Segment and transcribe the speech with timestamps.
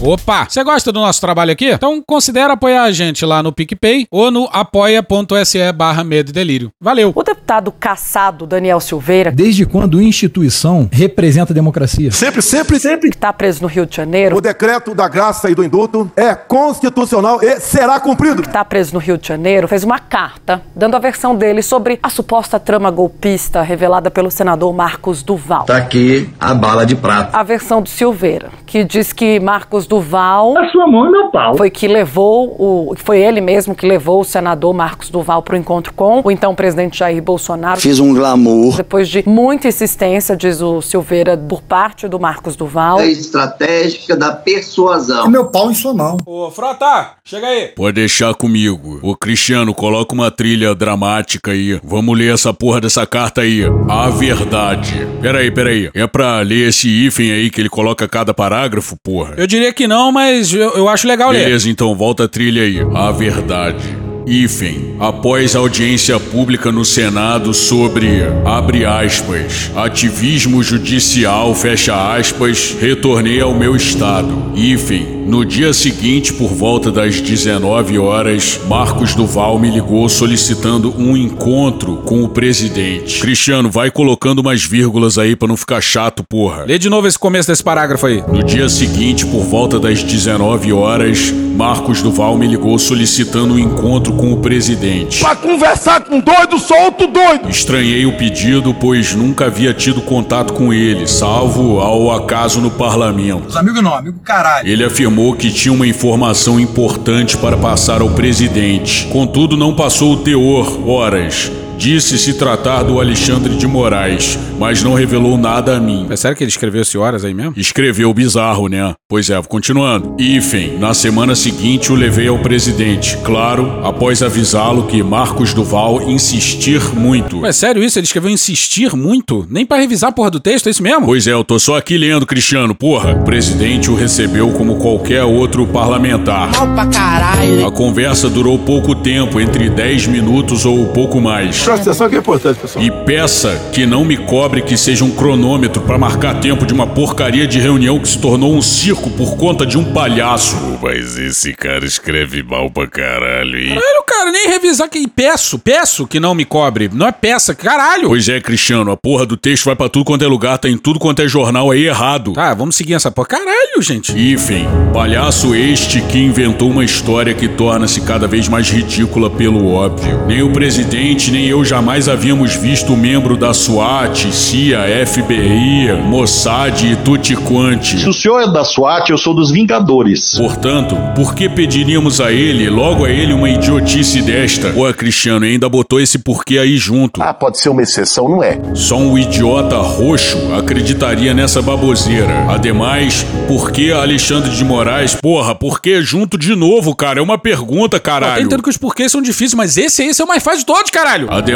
[0.00, 0.46] Opa!
[0.48, 1.70] Você gosta do nosso trabalho aqui?
[1.72, 6.70] Então considere apoiar a gente lá no PicPay ou no apoia.se barra medo e delírio.
[6.80, 7.12] Valeu!
[7.16, 12.12] O deputado caçado Daniel Silveira, Desde quando instituição representa a democracia?
[12.12, 13.10] Sempre, sempre, sempre.
[13.10, 16.32] que está preso no Rio de Janeiro, O decreto da graça e do indulto é
[16.34, 18.42] constitucional e será cumprido.
[18.42, 22.08] está preso no Rio de Janeiro, fez uma carta dando a versão dele sobre a
[22.08, 25.64] suposta trama golpista revelada pelo senador Marcos Duval.
[25.64, 27.36] Tá aqui a bala de prata.
[27.36, 31.56] A versão do Silveira, que diz que Marcos Duval A sua mão e meu pau.
[31.56, 35.58] foi que levou o foi ele mesmo que levou o senador Marcos Duval para o
[35.58, 37.80] encontro com o então presidente Jair Bolsonaro.
[37.80, 38.76] Fiz um glamour.
[38.76, 43.00] Depois de muita insistência, diz o Silveira, por parte do Marcos Duval.
[43.00, 45.28] estratégica da persuasão.
[45.28, 46.18] Meu pau em sua mão.
[46.26, 47.68] Ô, Frota, chega aí.
[47.68, 48.98] Pode deixar comigo.
[49.02, 51.80] Ô, Cristiano, coloca uma trilha dramática aí.
[51.82, 53.62] Vamos ler essa porra dessa carta aí.
[53.88, 55.06] A verdade.
[55.20, 55.90] Peraí, peraí.
[55.94, 59.34] É pra ler esse hífen aí que ele coloca cada parágrafo, porra?
[59.36, 61.44] Eu diria que não, mas eu, eu acho legal ler.
[61.44, 62.80] Beleza, então volta a trilha aí.
[62.94, 64.08] A verdade.
[64.26, 73.54] Hífen, após audiência pública no Senado sobre, abre aspas, ativismo judicial, fecha aspas, retornei ao
[73.54, 74.52] meu estado.
[74.54, 81.14] Hífen, no dia seguinte, por volta das 19 horas, Marcos Duval me ligou solicitando um
[81.14, 83.20] encontro com o presidente.
[83.20, 86.64] Cristiano, vai colocando umas vírgulas aí pra não ficar chato, porra.
[86.64, 88.24] Lê de novo esse começo desse parágrafo aí.
[88.26, 94.14] No dia seguinte, por volta das 19 horas, Marcos Duval me ligou solicitando um encontro
[94.14, 95.20] com o presidente.
[95.20, 97.50] Pra conversar com doido, solto doido.
[97.50, 103.58] Estranhei o pedido, pois nunca havia tido contato com ele, salvo ao acaso no parlamento.
[103.58, 104.66] Amigo não, amigo caralho.
[104.66, 109.06] Ele afirmou que tinha uma informação importante para passar ao presidente.
[109.08, 111.50] Contudo, não passou o teor, horas.
[111.78, 116.08] Disse se tratar do Alexandre de Moraes, mas não revelou nada a mim.
[116.10, 117.54] É sério que ele escreveu esse horas aí mesmo?
[117.56, 118.94] Escreveu bizarro, né?
[119.08, 120.16] Pois é, continuando.
[120.18, 123.16] Hífen, na semana seguinte o levei ao presidente.
[123.18, 127.46] Claro, após avisá-lo que Marcos Duval insistir muito.
[127.46, 127.96] É sério isso?
[127.96, 129.46] Ele escreveu insistir muito?
[129.48, 131.06] Nem para revisar a porra do texto, é isso mesmo?
[131.06, 133.12] Pois é, eu tô só aqui lendo, Cristiano, porra.
[133.12, 136.50] O presidente o recebeu como qualquer outro parlamentar.
[136.56, 137.64] Mal pra caralho.
[137.64, 141.67] A conversa durou pouco tempo, entre 10 minutos ou pouco mais.
[141.68, 142.82] Presta atenção que é importante, pessoal.
[142.82, 146.86] E peça que não me cobre que seja um cronômetro pra marcar tempo de uma
[146.86, 150.56] porcaria de reunião que se tornou um circo por conta de um palhaço.
[150.82, 153.74] Mas esse cara escreve mal pra caralho, hein?
[153.74, 156.88] Caralho, cara, nem revisar que peço, peço que não me cobre.
[156.90, 158.08] Não é peça, caralho.
[158.08, 160.78] Pois é, Cristiano, a porra do texto vai pra tudo quanto é lugar, tá em
[160.78, 162.32] tudo quanto é jornal aí errado.
[162.32, 163.28] Tá, vamos seguir essa porra.
[163.28, 164.18] Caralho, gente.
[164.18, 170.26] Enfim, palhaço este que inventou uma história que torna-se cada vez mais ridícula pelo óbvio.
[170.26, 176.82] Nem o presidente, nem eu jamais havíamos visto um membro da SWAT, CIA, FBI, Mossad
[176.84, 177.98] e tutti quanti.
[177.98, 180.36] Se o senhor é da SWAT, eu sou dos Vingadores.
[180.36, 184.70] Portanto, por que pediríamos a ele, logo a ele, uma idiotice desta?
[184.70, 187.22] Pô, Cristiano, ainda botou esse porquê aí junto.
[187.22, 188.58] Ah, pode ser uma exceção, não é?
[188.74, 192.46] Só um idiota roxo acreditaria nessa baboseira.
[192.48, 195.14] Ademais, por que Alexandre de Moraes?
[195.14, 197.20] Porra, por que junto de novo, cara?
[197.20, 198.42] É uma pergunta, caralho.
[198.42, 200.66] Eu entendo que os porquês são difíceis, mas esse, esse é o mais fácil de
[200.66, 201.28] todos, caralho.
[201.30, 201.47] Ademais,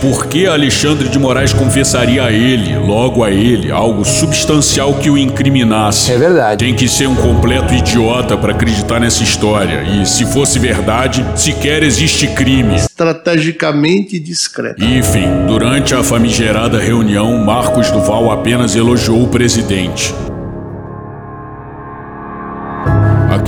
[0.00, 5.18] por que Alexandre de Moraes confessaria a ele, logo a ele, algo substancial que o
[5.18, 6.12] incriminasse?
[6.12, 6.64] É verdade.
[6.64, 9.82] Tem que ser um completo idiota pra acreditar nessa história.
[9.82, 12.76] E se fosse verdade, sequer existe crime.
[12.76, 14.82] Estrategicamente discreto.
[14.84, 20.14] Enfim, durante a famigerada reunião, Marcos Duval apenas elogiou o presidente.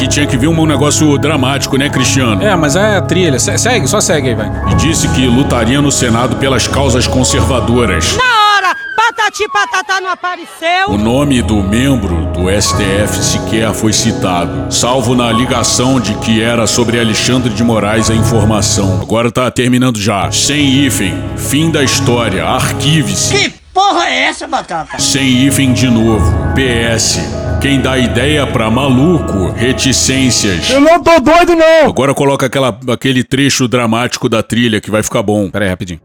[0.04, 2.42] Aqui tinha que vir um negócio dramático, né, Cristiano?
[2.44, 3.38] É, mas é a trilha.
[3.38, 4.50] Se- Segue, só segue aí, vai.
[4.70, 8.14] E disse que lutaria no Senado pelas causas conservadoras.
[8.14, 10.90] Na hora, patati patatá não apareceu.
[10.90, 16.66] O nome do membro do STF sequer foi citado, salvo na ligação de que era
[16.66, 18.98] sobre Alexandre de Moraes a informação.
[19.00, 20.30] Agora tá terminando já.
[20.30, 21.14] Sem hífen.
[21.38, 22.44] Fim da história.
[22.44, 23.34] Arquive-se.
[23.34, 24.98] Que porra é essa, Batata?
[24.98, 26.30] Sem hífen de novo.
[26.54, 27.20] PS.
[27.64, 30.68] Quem dá ideia pra maluco, reticências.
[30.68, 31.88] Eu não tô doido, não.
[31.88, 35.50] Agora coloca aquela, aquele trecho dramático da trilha que vai ficar bom.
[35.50, 35.98] Pera aí, rapidinho.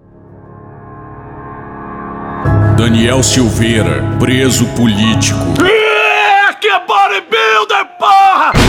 [2.77, 5.41] Daniel Silveira, preso político.
[5.61, 8.68] É, que bodybuilder, porra!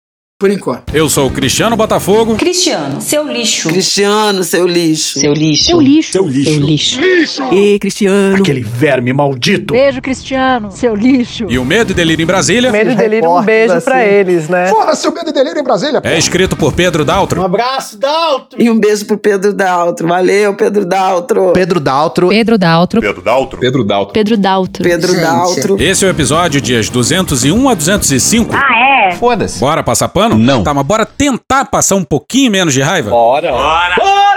[0.41, 0.91] Por enquanto.
[0.91, 2.35] Eu sou o Cristiano Botafogo.
[2.35, 3.69] Cristiano, seu lixo.
[3.69, 5.19] Cristiano, seu lixo.
[5.19, 5.65] Seu lixo.
[5.65, 6.11] Seu lixo.
[6.13, 6.51] Seu lixo.
[6.51, 6.99] Seu lixo.
[6.99, 7.43] lixo.
[7.53, 8.37] E Cristiano.
[8.37, 9.75] Aquele verme maldito.
[9.75, 10.71] Beijo, Cristiano.
[10.71, 11.45] Seu lixo.
[11.47, 12.71] E o Medo e Delírio em Brasília.
[12.71, 13.85] Medo e Delírio, um beijo assim.
[13.85, 14.65] pra eles, né?
[14.65, 16.01] Foda-se o Medo e Delírio em Brasília.
[16.03, 17.39] É escrito por Pedro Daltro.
[17.39, 18.59] Um abraço, Daltro.
[18.59, 20.07] E um beijo pro Pedro Daltro.
[20.07, 21.51] Valeu, Pedro Daltro.
[21.53, 22.29] Pedro Daltro.
[22.29, 22.99] Pedro Daltro.
[22.99, 23.59] Pedro Daltro.
[23.59, 24.19] Pedro Daltro.
[24.19, 24.83] Pedro Daltro.
[24.83, 25.77] Pedro Daltro.
[25.79, 28.55] Esse é o episódio dias 201 a 205.
[28.55, 28.80] Ah, é?
[29.19, 29.59] Foda-se.
[29.59, 30.37] Bora passar pano?
[30.37, 30.63] Não.
[30.63, 33.09] Tá, mas bora tentar passar um pouquinho menos de raiva?
[33.09, 33.51] Bora.
[33.51, 33.95] Bora.
[33.97, 34.31] Bora!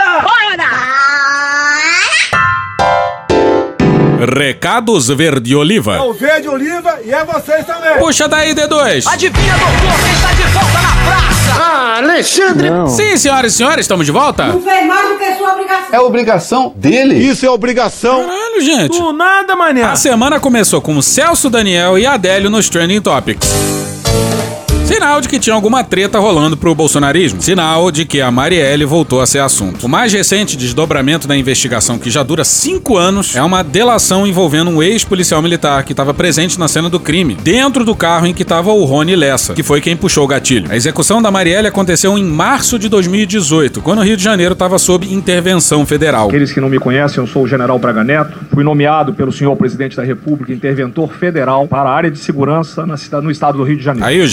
[4.26, 5.96] Recados Verde Oliva.
[5.96, 7.98] É o Verde Oliva e é vocês também.
[7.98, 9.06] Puxa daí, D2.
[9.06, 11.62] Adivinha, doutor, quem está de volta na praça?
[11.62, 12.70] Ah, Alexandre.
[12.70, 12.86] Não.
[12.86, 14.46] Sim, senhoras e senhores, estamos de volta?
[14.46, 15.88] Não fez mais do que sua obrigação.
[15.92, 17.16] É obrigação dele.
[17.16, 18.26] Isso é obrigação.
[18.26, 18.98] Caralho, gente.
[18.98, 19.82] Do nada, mané.
[19.82, 23.93] A semana começou com Celso Daniel e Adélio nos Trending Topics.
[24.84, 27.40] Sinal de que tinha alguma treta rolando pro bolsonarismo.
[27.40, 29.86] Sinal de que a Marielle voltou a ser assunto.
[29.86, 34.70] O mais recente desdobramento da investigação, que já dura cinco anos, é uma delação envolvendo
[34.70, 38.42] um ex-policial militar que estava presente na cena do crime, dentro do carro em que
[38.42, 40.70] estava o Rony Lessa, que foi quem puxou o gatilho.
[40.70, 44.78] A execução da Marielle aconteceu em março de 2018, quando o Rio de Janeiro estava
[44.78, 46.28] sob intervenção federal.
[46.28, 48.38] Aqueles que não me conhecem, eu sou o General Braga Neto.
[48.52, 52.98] Fui nomeado pelo senhor presidente da República interventor federal para a área de segurança na
[52.98, 54.06] cidade, no estado do Rio de Janeiro.
[54.06, 54.30] Aí os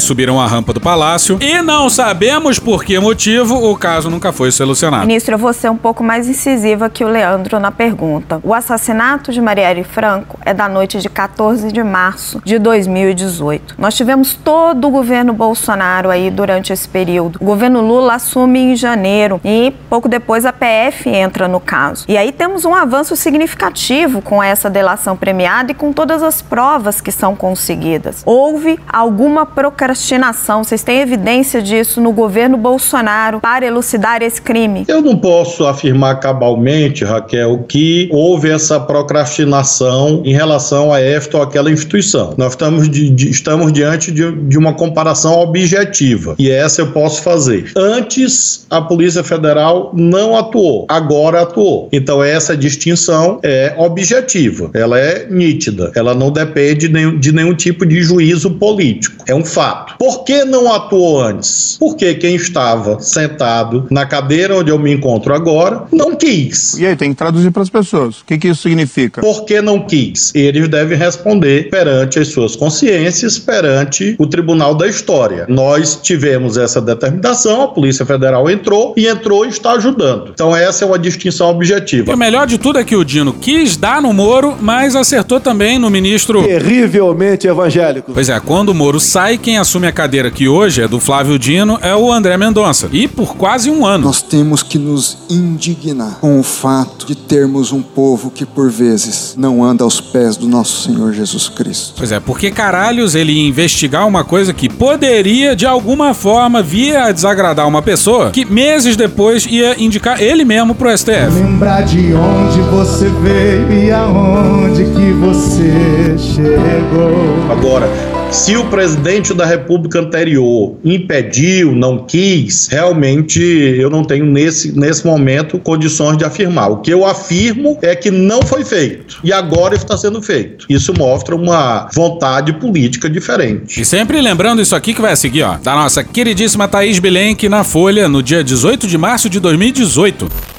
[0.00, 4.50] subiram a rampa do palácio e não sabemos por que motivo o caso nunca foi
[4.50, 5.06] solucionado.
[5.06, 8.40] Ministro, eu vou ser um pouco mais incisiva que o Leandro na pergunta.
[8.42, 13.74] O assassinato de Marielle Franco é da noite de 14 de março de 2018.
[13.78, 17.38] Nós tivemos todo o governo Bolsonaro aí durante esse período.
[17.40, 22.04] O governo Lula assume em janeiro e pouco depois a PF entra no caso.
[22.08, 27.00] E aí temos um avanço significativo com essa delação premiada e com todas as provas
[27.00, 28.22] que são conseguidas.
[28.24, 29.46] Houve alguma
[29.84, 34.84] procrastinação vocês têm evidência disso no governo Bolsonaro para elucidar esse crime?
[34.88, 41.42] Eu não posso afirmar cabalmente, Raquel, que houve essa procrastinação em relação a esta ou
[41.42, 42.32] aquela instituição.
[42.38, 47.20] Nós estamos, de, de, estamos diante de, de uma comparação objetiva e essa eu posso
[47.20, 47.70] fazer.
[47.76, 51.90] Antes, a Polícia Federal não atuou, agora atuou.
[51.92, 58.02] Então, essa distinção é objetiva, ela é nítida, ela não depende de nenhum tipo de
[58.02, 59.22] juízo político.
[59.28, 59.73] É um fato.
[59.98, 61.76] Por que não atuou antes?
[61.78, 66.78] Porque quem estava sentado na cadeira onde eu me encontro agora não quis.
[66.78, 68.20] E aí, tem que traduzir para as pessoas.
[68.20, 69.20] O que, que isso significa?
[69.20, 70.32] Por que não quis?
[70.34, 75.46] Eles devem responder perante as suas consciências, perante o Tribunal da História.
[75.48, 80.30] Nós tivemos essa determinação, a Polícia Federal entrou e entrou e está ajudando.
[80.32, 82.10] Então, essa é uma distinção objetiva.
[82.10, 85.40] E o melhor de tudo é que o Dino quis dar no Moro, mas acertou
[85.40, 86.42] também no ministro.
[86.42, 88.12] Terrivelmente evangélico.
[88.12, 91.38] Pois é, quando o Moro sai, quem assume a cadeira que hoje é do Flávio
[91.38, 92.88] Dino é o André Mendonça.
[92.92, 94.04] E por quase um ano.
[94.04, 99.34] Nós temos que nos indignar com o fato de termos um povo que por vezes
[99.36, 101.94] não anda aos pés do nosso Senhor Jesus Cristo.
[101.96, 106.96] Pois é, porque caralhos ele ia investigar uma coisa que poderia de alguma forma vir
[106.96, 111.30] a desagradar uma pessoa que meses depois ia indicar ele mesmo pro STF.
[111.34, 117.34] Lembrar de onde você veio e aonde que você chegou.
[117.50, 117.88] Agora,
[118.34, 125.06] se o presidente da República anterior impediu, não quis, realmente eu não tenho nesse, nesse
[125.06, 126.68] momento condições de afirmar.
[126.72, 130.66] O que eu afirmo é que não foi feito e agora está sendo feito.
[130.68, 133.80] Isso mostra uma vontade política diferente.
[133.80, 137.62] E sempre lembrando isso aqui que vai seguir, ó, da nossa queridíssima Thaís Bilenque na
[137.62, 140.53] Folha no dia 18 de março de 2018.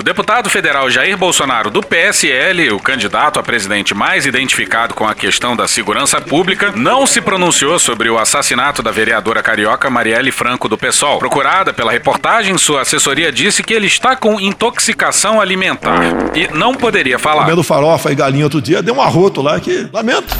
[0.00, 5.14] O deputado federal Jair Bolsonaro, do PSL, o candidato a presidente mais identificado com a
[5.14, 10.70] questão da segurança pública, não se pronunciou sobre o assassinato da vereadora carioca Marielle Franco
[10.70, 11.18] do PSOL.
[11.18, 16.00] Procurada pela reportagem, sua assessoria disse que ele está com intoxicação alimentar
[16.34, 17.42] e não poderia falar.
[17.42, 20.34] Comendo farofa e galinha outro dia, deu um arroto lá que lamento.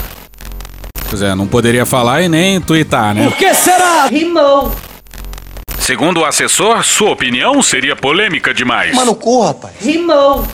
[1.07, 3.25] Pois é, não poderia falar e nem tuitar, né?
[3.25, 4.07] Por que será?
[4.07, 4.71] Rimou.
[5.81, 8.95] Segundo o assessor, sua opinião seria polêmica demais.
[8.95, 9.73] Mano, cu, rapaz.
[9.81, 10.45] Rimou.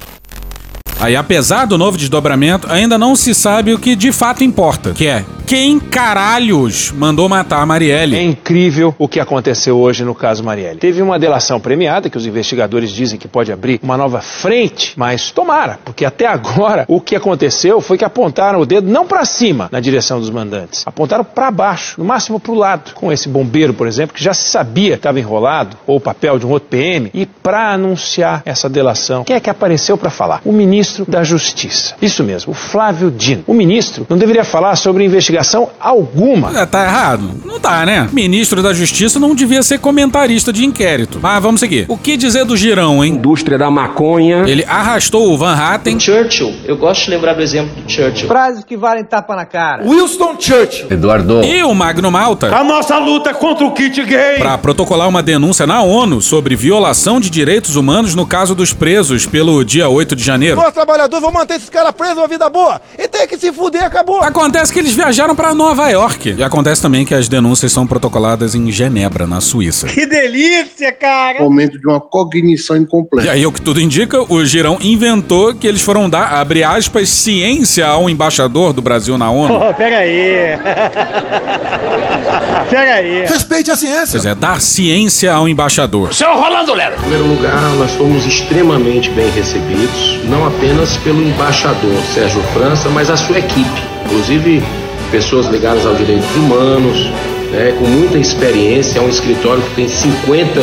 [1.01, 5.05] Aí, apesar do novo desdobramento, ainda não se sabe o que de fato importa, que
[5.05, 8.17] é quem caralhos mandou matar a Marielle.
[8.17, 10.77] É incrível o que aconteceu hoje no caso Marielle.
[10.77, 15.31] Teve uma delação premiada que os investigadores dizem que pode abrir uma nova frente, mas
[15.31, 19.69] tomara, porque até agora o que aconteceu foi que apontaram o dedo não para cima
[19.71, 23.73] na direção dos mandantes, apontaram para baixo, no máximo para o lado, com esse bombeiro,
[23.73, 26.67] por exemplo, que já se sabia que estava enrolado, ou o papel de um outro
[26.67, 30.41] PM, e para anunciar essa delação, quem é que apareceu para falar?
[30.43, 31.95] O ministro da Justiça.
[32.01, 33.45] Isso mesmo, o Flávio Dino.
[33.47, 36.59] O ministro não deveria falar sobre investigação ligação alguma.
[36.59, 37.29] É, tá errado?
[37.45, 38.09] Não tá, né?
[38.11, 41.19] Ministro da Justiça não devia ser comentarista de inquérito.
[41.21, 41.85] Mas vamos seguir.
[41.87, 43.13] O que dizer do girão, hein?
[43.13, 44.43] Indústria da maconha.
[44.47, 45.99] Ele arrastou o Van Hatten.
[45.99, 46.53] Churchill.
[46.65, 48.27] Eu gosto de lembrar do exemplo do Churchill.
[48.27, 49.83] Frases que valem tapa na cara.
[49.83, 50.87] Winston Churchill.
[50.89, 51.43] Eduardo.
[51.43, 52.55] E o Magno Malta.
[52.55, 54.37] A nossa luta contra o kit gay.
[54.39, 59.25] Pra protocolar uma denúncia na ONU sobre violação de direitos humanos no caso dos presos
[59.27, 60.57] pelo dia 8 de janeiro.
[60.57, 62.81] Nós trabalhadores vamos manter esses caras presos uma vida boa.
[62.97, 64.21] E tem que se fuder, acabou.
[64.21, 66.35] Acontece que eles viajaram pra Nova York.
[66.37, 69.87] E acontece também que as denúncias são protocoladas em Genebra, na Suíça.
[69.87, 71.39] Que delícia, cara.
[71.39, 73.31] Momento de uma cognição E incompleta.
[73.31, 77.87] aí, o que tudo indica, o Girão inventou que eles foram dar, abre aspas, ciência
[77.87, 79.59] ao embaixador do Brasil na ONU.
[79.59, 80.57] Pô, pega aí.
[82.69, 83.25] pega aí.
[83.25, 84.07] Respeite a ciência.
[84.11, 86.13] Pois é, dar ciência ao embaixador.
[86.13, 86.95] Seu Rolando Lero.
[86.95, 93.09] Em primeiro lugar, nós fomos extremamente bem recebidos, não apenas pelo embaixador Sérgio França, mas
[93.09, 93.81] a sua equipe.
[94.05, 94.63] Inclusive,
[95.11, 97.09] pessoas ligadas aos direitos humanos,
[97.51, 98.99] né, com muita experiência.
[98.99, 100.59] É um escritório que tem 50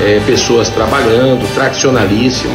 [0.00, 2.54] eh, pessoas trabalhando, tradicionalíssimo.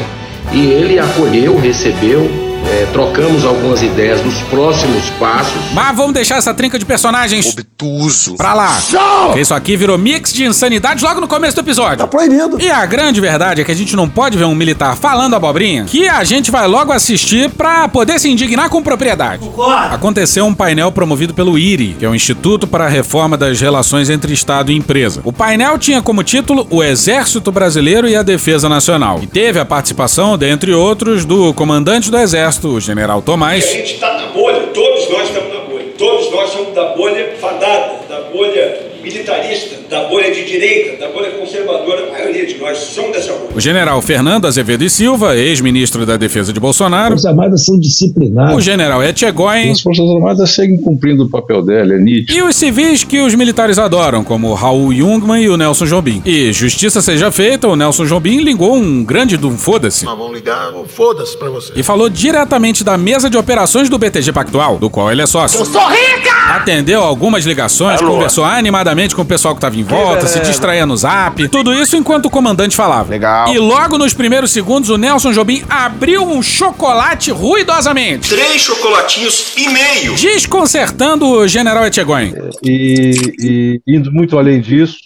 [0.51, 2.29] E ele acolheu, recebeu,
[2.65, 5.53] eh, trocamos algumas ideias dos próximos passos.
[5.73, 8.35] Mas vamos deixar essa trinca de personagens Obtuso.
[8.35, 8.77] pra lá.
[9.25, 11.97] Porque isso aqui virou mix de insanidade logo no começo do episódio.
[11.97, 12.59] Tá proibido.
[12.61, 15.85] E a grande verdade é que a gente não pode ver um militar falando abobrinha
[15.85, 19.49] que a gente vai logo assistir pra poder se indignar com propriedade.
[19.91, 24.09] Aconteceu um painel promovido pelo IRI, que é o Instituto para a Reforma das Relações
[24.09, 25.21] entre Estado e Empresa.
[25.23, 29.19] O painel tinha como título O Exército Brasileiro e a Defesa Nacional.
[29.21, 33.63] E teve a participação, dentre outros, do comandante do Exército, o general Tomás.
[33.63, 35.85] A gente está na bolha, todos nós estamos na bolha.
[35.97, 41.29] Todos nós somos da bolha fadada, da bolha militarista, da bolha de direita, da bolha
[41.33, 42.07] conservadora.
[42.07, 43.51] A maioria de nós somos dessa bolha.
[43.55, 47.13] O general Fernando Azevedo e Silva, ex-ministro da Defesa de Bolsonaro.
[47.13, 48.55] As Armadas são disciplinadas.
[48.55, 49.69] O general Etchegóin.
[49.69, 52.33] As Forças Armadas seguem cumprindo o papel dela, é nítido.
[52.35, 56.23] E os civis que os militares adoram, como o Raul Jungmann e o Nelson Jobim.
[56.25, 60.05] E justiça seja feita, o Nelson Jobim ligou um grande do foda-se.
[60.05, 61.71] Vamos ligar o foda-se pra você.
[61.75, 65.59] E falou diretamente da mesa de operações do BTG Pactual, do qual ele é sócio.
[65.59, 66.33] Eu sou rica!
[66.55, 68.13] Atendeu algumas ligações, Alô.
[68.13, 71.47] conversou animadamente com o pessoal que tava em volta, se distraía no zap.
[71.49, 73.09] Tudo isso enquanto o comandante falava.
[73.09, 73.53] Legal.
[73.53, 78.29] E logo nos primeiros segundos, o Nelson Jobim abriu um chocolate ruidosamente.
[78.29, 80.15] Três chocolatinhos e meio.
[80.15, 82.33] Desconcertando o general Etchegóin.
[82.63, 84.97] E, e indo muito além disso,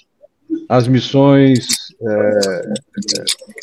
[0.69, 1.67] as missões.
[2.01, 2.39] é,
[3.19, 3.57] é,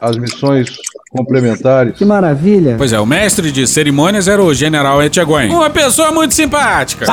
[0.00, 0.76] as missões
[1.16, 1.96] complementares.
[1.96, 2.74] Que maravilha.
[2.78, 5.48] Pois é, o mestre de cerimônias era o general Etchegóin.
[5.50, 7.06] Uma pessoa muito simpática.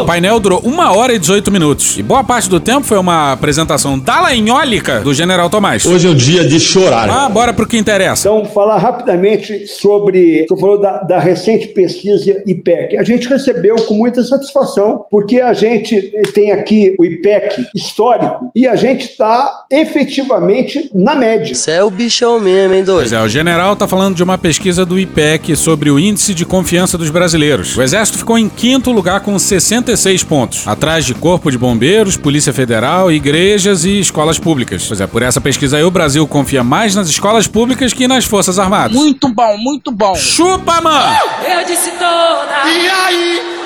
[0.00, 1.98] O painel durou uma hora e 18 minutos.
[1.98, 5.84] E boa parte do tempo foi uma apresentação dalanhólica do general Tomás.
[5.86, 7.08] Hoje é o dia de chorar.
[7.08, 8.28] Ah, bora pro que interessa.
[8.28, 10.46] Então, falar rapidamente sobre.
[10.48, 12.96] Você falou da, da recente pesquisa IPEC.
[12.96, 18.66] A gente recebeu com muita satisfação, porque a gente tem aqui o IPEC histórico e
[18.66, 21.54] a gente está efetivamente na média.
[21.54, 23.14] Você é o bichão mesmo, hein, Pois doido?
[23.14, 23.45] é, o general
[23.76, 27.76] tá falando de uma pesquisa do IPEC sobre o índice de confiança dos brasileiros.
[27.76, 32.52] O Exército ficou em quinto lugar com 66 pontos, atrás de Corpo de Bombeiros, Polícia
[32.52, 34.84] Federal, igrejas e escolas públicas.
[34.86, 38.24] Pois é, por essa pesquisa aí o Brasil confia mais nas escolas públicas que nas
[38.24, 38.96] Forças Armadas.
[38.96, 40.14] Muito bom, muito bom.
[40.14, 41.16] Chupa, mano!
[41.48, 42.68] Eu disse toda.
[42.68, 43.65] E aí?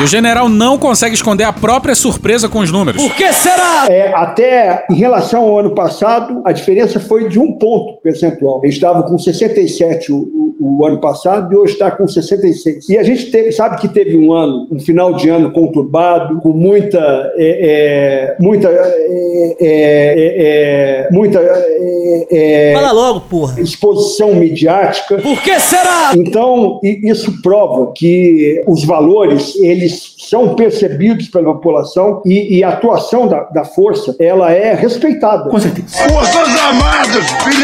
[0.00, 3.02] E o general não consegue esconder a própria surpresa com os números.
[3.02, 3.86] Por que será?
[3.88, 8.60] É, até em relação ao ano passado, a diferença foi de um ponto percentual.
[8.62, 10.16] Eles estavam com 67 o,
[10.60, 12.88] o, o ano passado e hoje está com 66.
[12.88, 16.50] E a gente teve, sabe que teve um ano, um final de ano conturbado, com
[16.50, 23.60] muita, é, é, muita, é, é, é, muita, é, é, Fala logo, porra.
[23.60, 25.18] exposição midiática.
[25.18, 26.12] Por que será?
[26.16, 33.26] Então, isso prova que os valores, eles são percebidos pela população e, e a atuação
[33.26, 35.48] da, da força, ela é respeitada.
[35.50, 35.88] Com certeza.
[36.08, 37.61] Forças Armadas, filha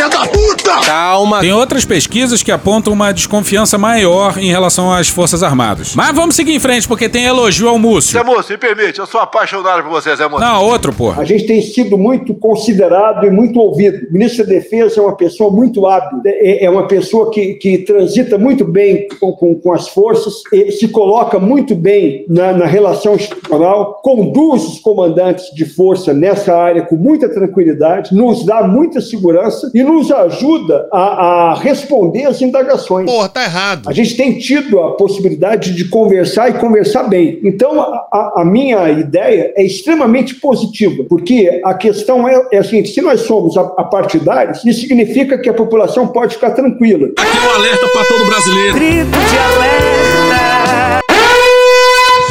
[1.18, 1.40] Calma.
[1.40, 5.94] Tem outras pesquisas que apontam uma desconfiança maior em relação às Forças Armadas.
[5.96, 8.12] Mas vamos seguir em frente, porque tem elogio ao Múcio.
[8.12, 10.44] Zé Moço, me permite, eu sou apaixonado por você, Zé Moço.
[10.44, 11.22] Não, outro, porra.
[11.22, 14.06] A gente tem sido muito considerado e muito ouvido.
[14.08, 17.78] O ministro da Defesa é uma pessoa muito hábil, é, é uma pessoa que, que
[17.78, 22.66] transita muito bem com, com, com as forças, ele se coloca muito bem na, na
[22.66, 29.00] relação institucional, conduz os comandantes de força nessa área com muita tranquilidade, nos dá muita
[29.00, 33.06] segurança e nos ajuda a, a responder às indagações.
[33.10, 33.88] Porra, tá errado.
[33.88, 37.38] A gente tem tido a possibilidade de conversar e conversar bem.
[37.42, 42.90] Então, a, a- minha ideia é extremamente positiva, porque a questão é, é a seguinte:
[42.90, 47.08] se nós somos a- apartidários, isso significa que a população pode ficar tranquila.
[47.18, 48.74] Aqui é um alerta pra todo brasileiro.
[48.74, 51.00] Grito de alerta.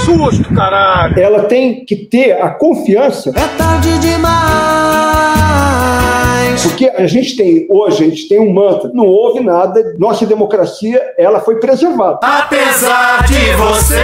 [0.06, 1.20] susto, caralho!
[1.20, 3.30] Ela tem que ter a confiança.
[3.36, 4.38] É tarde demais.
[6.64, 8.90] Porque a gente tem, hoje, a gente tem um mantra.
[8.94, 9.96] Não houve nada.
[9.98, 12.20] Nossa democracia, ela foi preservada.
[12.22, 13.96] Apesar de você.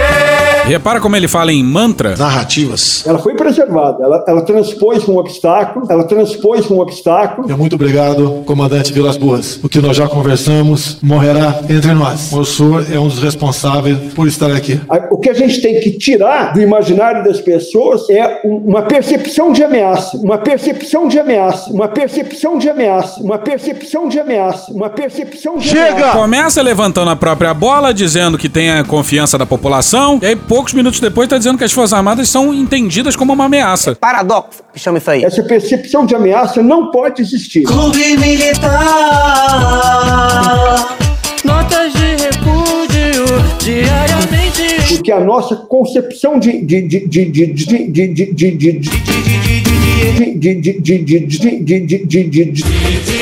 [0.66, 2.14] Repara como ele fala em mantra.
[2.16, 3.04] Narrativas.
[3.06, 4.02] Ela foi preservada.
[4.04, 5.86] Ela, ela transpôs um obstáculo.
[5.90, 7.48] Ela transpôs um obstáculo.
[7.56, 9.60] Muito obrigado, comandante Vilas Boas.
[9.62, 12.32] O que nós já conversamos morrerá entre nós.
[12.32, 14.80] O senhor é um dos responsáveis por estar aqui.
[15.10, 19.52] O que a gente tem que tirar do imaginário das pessoas é um- uma percepção
[19.52, 24.90] de ameaça, uma percepção de ameaça, uma percepção de ameaça, uma percepção de ameaça, uma
[24.90, 26.18] percepção de ameaça.
[26.18, 30.74] Começa levantando a própria bola, dizendo que tem a confiança da população, e aí poucos
[30.74, 33.96] minutos depois tá dizendo que as Forças Armadas são entendidas como uma ameaça.
[33.96, 35.24] Paradoxo, chama isso aí.
[35.24, 37.62] Essa percepção de ameaça não pode existir.
[37.62, 38.74] Clube Militar.
[41.42, 43.24] Notas de repúdio
[43.58, 44.94] diariamente.
[44.94, 49.73] Porque a nossa concepção de de de de de de de de de de
[50.18, 53.13] de de de de de de de de de de,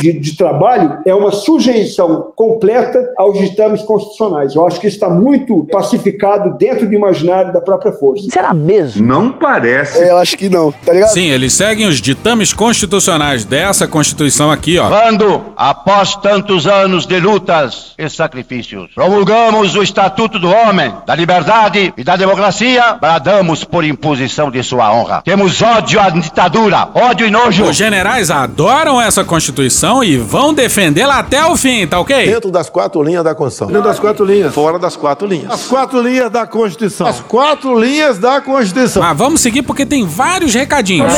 [0.00, 4.54] de trabalho é uma sujeição completa aos ditames constitucionais.
[4.54, 8.28] Eu acho que isso está muito pacificado dentro do imaginário da própria força.
[8.30, 9.06] Será mesmo?
[9.06, 9.98] Não parece.
[10.02, 11.10] eu acho que não, tá ligado?
[11.10, 14.88] Sim, eles seguem os ditames constitucionais dessa Constituição aqui, ó.
[14.88, 21.92] Quando, após tantos anos de lutas e sacrifícios, promulgamos o Estatuto do Homem, da Liberdade
[21.96, 25.22] e da Democracia, bradamos por imposição de sua honra.
[25.24, 27.64] Temos ódio à ditadura, ódio e nojo.
[27.64, 32.26] Os generais adoram essa Constituição e vão defendê-la até o fim, tá ok?
[32.26, 33.68] Dentro das quatro linhas da Constituição.
[33.68, 34.54] Dentro das quatro linhas.
[34.54, 35.50] Fora das quatro linhas.
[35.50, 37.06] As quatro linhas da Constituição.
[37.06, 39.02] As quatro linhas da Constituição.
[39.02, 41.12] Mas vamos seguir porque tem vários recadinhos.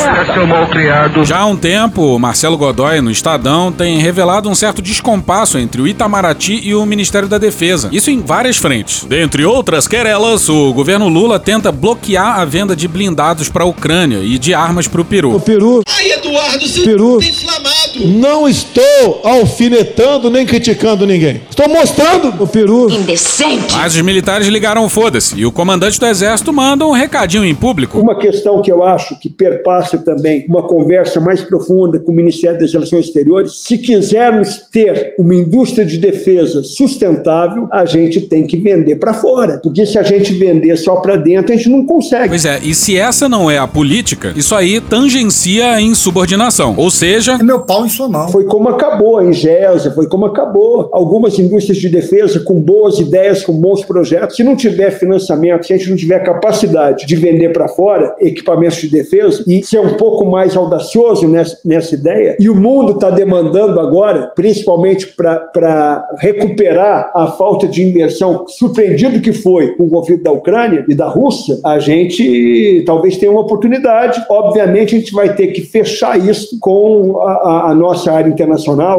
[1.23, 5.87] Já há um tempo, Marcelo Godoy, no Estadão, tem revelado um certo descompasso entre o
[5.87, 7.89] Itamaraty e o Ministério da Defesa.
[7.91, 9.03] Isso em várias frentes.
[9.05, 14.19] Dentre outras querelas, o governo Lula tenta bloquear a venda de blindados para a Ucrânia
[14.19, 15.35] e de armas para o Peru.
[15.35, 15.81] O Peru.
[15.87, 17.19] Ai, Eduardo, você Peru.
[17.19, 18.07] tá inflamado.
[18.07, 21.41] Não estou alfinetando nem criticando ninguém.
[21.49, 22.91] Estou mostrando o Peru.
[22.91, 23.75] Indecente.
[23.75, 27.99] Mas os militares ligaram foda-se e o comandante do exército manda um recadinho em público.
[27.99, 32.59] Uma questão que eu acho que perpassa também uma conversa mais profunda com o Ministério
[32.59, 38.57] das Relações Exteriores, se quisermos ter uma indústria de defesa sustentável, a gente tem que
[38.57, 39.59] vender para fora.
[39.63, 42.29] Porque se a gente vender só para dentro, a gente não consegue.
[42.29, 46.75] Pois é, e se essa não é a política, isso aí tangencia a insubordinação.
[46.77, 48.27] Ou seja, É meu pau em sua mão.
[48.29, 53.45] Foi como acabou a Ingesa, foi como acabou algumas indústrias de defesa com boas ideias,
[53.45, 54.35] com bons projetos.
[54.35, 58.77] Se não tiver financiamento, se a gente não tiver capacidade de vender para fora equipamentos
[58.81, 63.09] de defesa e ser um pouco mais audacioso nessa, nessa ideia, e o mundo está
[63.09, 70.23] demandando agora, principalmente para recuperar a falta de inversão, surpreendido que foi com o conflito
[70.23, 74.21] da Ucrânia e da Rússia, a gente talvez tenha uma oportunidade.
[74.29, 78.40] Obviamente, a gente vai ter que fechar isso com a, a- a nossa área internacional,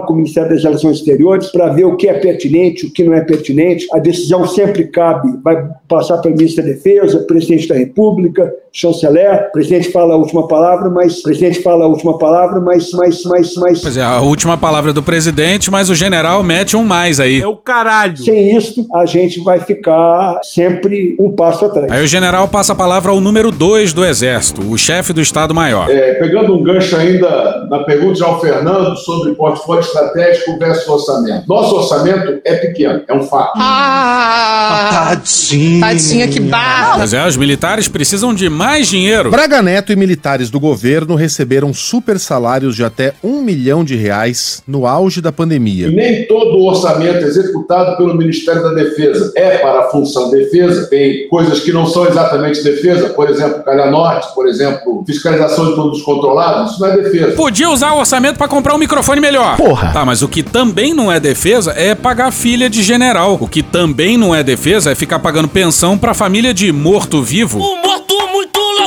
[0.06, 3.14] com o Ministério das Relações Exteriores, para ver o que é pertinente, o que não
[3.14, 3.86] é pertinente.
[3.92, 9.48] A decisão sempre cabe, vai passar pelo ministro da Defesa, presidente da República, chanceler.
[9.48, 13.22] O presidente fala a última palavra, mas o presidente fala a última palavra, mas, mas,
[13.24, 13.80] mas, mas.
[13.82, 17.40] Pois é, a última palavra do presidente, mas o general mete um mais aí.
[17.40, 18.16] É o caralho.
[18.16, 21.90] Sem isso, a gente vai ficar sempre um passo atrás.
[21.90, 25.90] Aí o general passa a palavra ao número 2 do exército, o chefe do Estado-Maior.
[25.90, 31.44] É, pegando um gancho ainda na pergunta de ao Fernando sobre portfólio estratégico versus orçamento.
[31.48, 33.52] Nosso orçamento é pequeno, é um fato.
[33.56, 35.80] Ah, Tadinho.
[35.80, 36.98] Tadinha, que barra.
[36.98, 39.30] Pois é, os militares precisam de mais dinheiro.
[39.30, 44.62] Braga Neto e militares do governo receberam super salários de até um milhão de reais
[44.66, 45.88] no auge da pandemia.
[45.88, 50.86] E nem todo o orçamento executado pelo Ministério da Defesa é para a função defesa.
[50.88, 55.72] Tem coisas que não são exatamente defesa, por exemplo, Calha Norte, por exemplo, fiscalização de
[55.72, 57.32] produtos controlados, isso não é defesa.
[57.32, 59.56] Podia usar o orçamento pra comprar um microfone melhor.
[59.56, 59.92] Porra.
[59.92, 63.38] Tá, mas o que também não é defesa é pagar filha de general.
[63.40, 67.58] O que também não é defesa é ficar pagando pensão pra família de morto-vivo.
[67.58, 68.01] Um morto.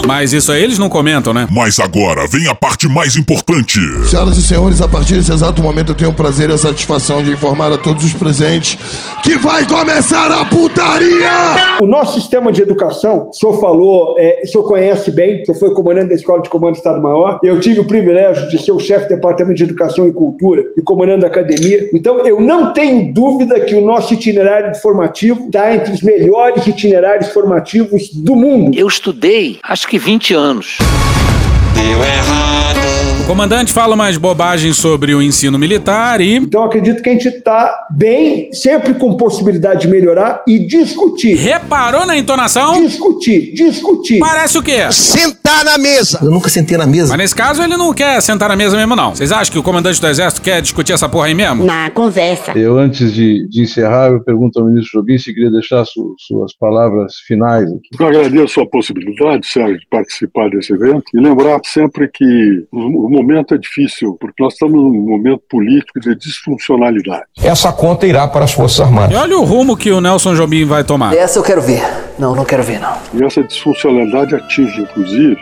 [0.05, 1.47] Mas isso aí eles não comentam, né?
[1.51, 3.79] Mas agora vem a parte mais importante.
[4.05, 7.23] Senhoras e senhores, a partir desse exato momento eu tenho o prazer e a satisfação
[7.23, 8.77] de informar a todos os presentes
[9.23, 11.79] que vai começar a putaria!
[11.79, 15.59] O nosso sistema de educação, o senhor falou, é, o senhor conhece bem, o senhor
[15.59, 17.39] foi comandante da Escola de Comando do Estado-Maior.
[17.43, 20.81] Eu tive o privilégio de ser o chefe do Departamento de Educação e Cultura e
[20.81, 21.89] comandante da academia.
[21.93, 27.29] Então, eu não tenho dúvida que o nosso itinerário formativo está entre os melhores itinerários
[27.29, 28.77] formativos do mundo.
[28.77, 30.77] Eu estudei, acho que 20 anos.
[31.75, 32.64] Deu errado.
[33.27, 36.35] Comandante fala umas bobagens sobre o ensino militar e.
[36.35, 41.33] Então acredito que a gente está bem, sempre com possibilidade de melhorar e discutir.
[41.35, 42.85] Reparou na entonação?
[42.85, 44.19] Discutir, discutir.
[44.19, 44.91] Parece o quê?
[44.91, 46.19] Sentar na mesa.
[46.21, 47.09] Eu nunca sentei na mesa.
[47.09, 49.15] Mas nesse caso ele não quer sentar na mesa mesmo, não.
[49.15, 51.65] Vocês acham que o comandante do exército quer discutir essa porra aí mesmo?
[51.65, 52.51] Na conversa.
[52.55, 56.55] Eu, antes de, de encerrar, eu pergunto ao ministro Jobim se queria deixar su- suas
[56.55, 57.89] palavras finais aqui.
[57.99, 62.63] Eu agradeço a possibilidade, Sérgio, de participar desse evento e lembrar sempre que
[63.15, 67.25] momento é difícil, porque nós estamos num momento político de disfuncionalidade.
[67.41, 69.11] Essa conta irá para as Forças Armadas.
[69.11, 71.15] E olha o rumo que o Nelson Jobim vai tomar.
[71.15, 71.81] Essa eu quero ver.
[72.19, 72.97] Não, não quero ver, não.
[73.13, 75.37] E essa disfuncionalidade atinge, inclusive,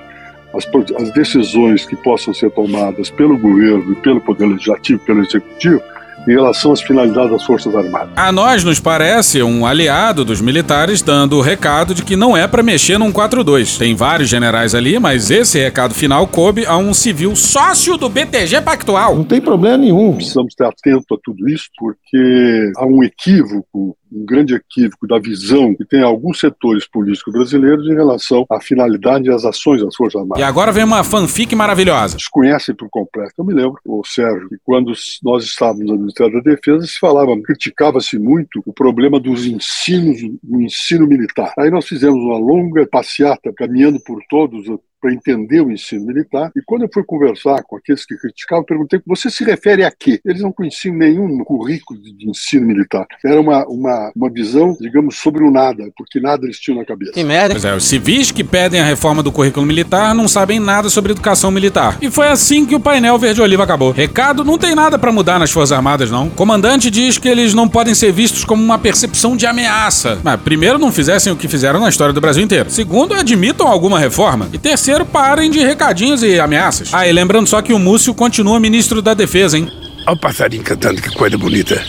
[0.53, 0.67] as,
[1.01, 5.81] as decisões que possam ser tomadas pelo governo e pelo Poder Legislativo, pelo Executivo,
[6.27, 8.09] em relação às finalidades das Forças Armadas.
[8.15, 12.47] A nós nos parece um aliado dos militares dando o recado de que não é
[12.47, 13.77] pra mexer num 4-2.
[13.77, 18.62] Tem vários generais ali, mas esse recado final coube a um civil sócio do BTG
[18.62, 19.15] Pactual.
[19.15, 20.15] Não tem problema nenhum.
[20.15, 25.76] Precisamos estar atentos a tudo isso, porque há um equívoco, um grande equívoco da visão
[25.76, 30.21] que tem alguns setores políticos brasileiros em relação à finalidade e às ações das Forças
[30.21, 30.41] Armadas.
[30.41, 32.17] E agora vem uma fanfic maravilhosa.
[32.17, 33.34] Desconhecem por completo.
[33.38, 37.32] Eu me lembro, o Sérgio, que quando nós estávamos no Ministério da Defesa, se falava,
[37.41, 41.54] criticava-se muito o problema dos ensinos, do ensino militar.
[41.58, 44.67] Aí nós fizemos uma longa passeata, caminhando por todos
[45.03, 46.49] para entender o ensino militar.
[46.55, 49.91] E quando eu fui conversar com aqueles que criticavam, eu perguntei: você se refere a
[49.91, 50.21] quê?
[50.23, 53.05] Eles não conheciam nenhum currículo de, de ensino militar.
[53.25, 57.11] Era uma, uma, uma visão, digamos, sobre o nada, porque nada eles tinham na cabeça.
[57.11, 57.53] Que merda.
[57.53, 61.11] Pois é, os civis que pedem a reforma do currículo militar não sabem nada sobre
[61.11, 61.97] educação militar.
[62.01, 63.91] E foi assim que o painel verde-oliva acabou.
[63.91, 66.27] Recado, não tem nada pra mudar nas Forças Armadas, não.
[66.27, 70.19] O comandante diz que eles não podem ser vistos como uma percepção de ameaça.
[70.23, 72.69] Mas, primeiro, não fizessem o que fizeram na história do Brasil inteiro.
[72.69, 74.47] Segundo, admitam alguma reforma.
[74.53, 76.93] E terceiro, parem de recadinhos e ameaças.
[76.93, 79.71] Ah, e lembrando só que o Múcio continua ministro da Defesa, hein?
[80.06, 81.82] Olha o passarinho cantando, que coisa bonita.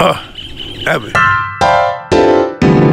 [0.00, 0.16] Ó,
[0.86, 1.12] abre.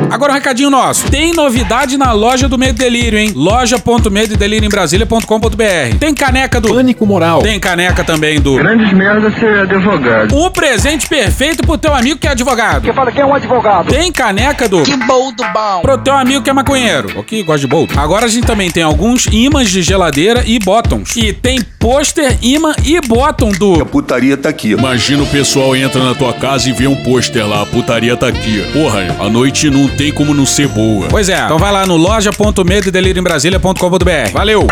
[0.10, 1.10] Agora um recadinho nosso.
[1.10, 3.32] Tem novidade na loja do Medo e Delírio, hein?
[3.36, 5.98] loja.medoedelirioembrasilha.com.br.
[6.00, 7.42] Tem caneca do Pânico moral.
[7.42, 10.36] Tem caneca também do Grandes merda ser advogado.
[10.36, 12.86] Um presente perfeito pro teu amigo que é advogado.
[12.86, 13.88] Você fala quem é um advogado?
[13.90, 15.82] Tem caneca do Que boldo bom.
[15.82, 17.10] pro teu amigo que é maconheiro.
[17.16, 17.98] Ou que gosta de boldo.
[18.00, 21.16] Agora a gente também tem alguns ímãs de geladeira e bottoms.
[21.16, 24.72] E tem pôster, imã e bottom do putaria tá aqui.
[24.72, 28.28] Imagina o pessoal entra na tua casa e vê um pôster lá, a putaria tá
[28.28, 28.62] aqui.
[28.74, 31.10] Porra, a noite não tem como não ser boa.
[31.10, 34.32] Pois é, então vai lá no loja.medoedelirioembrasilha.com.br.
[34.32, 34.66] Valeu!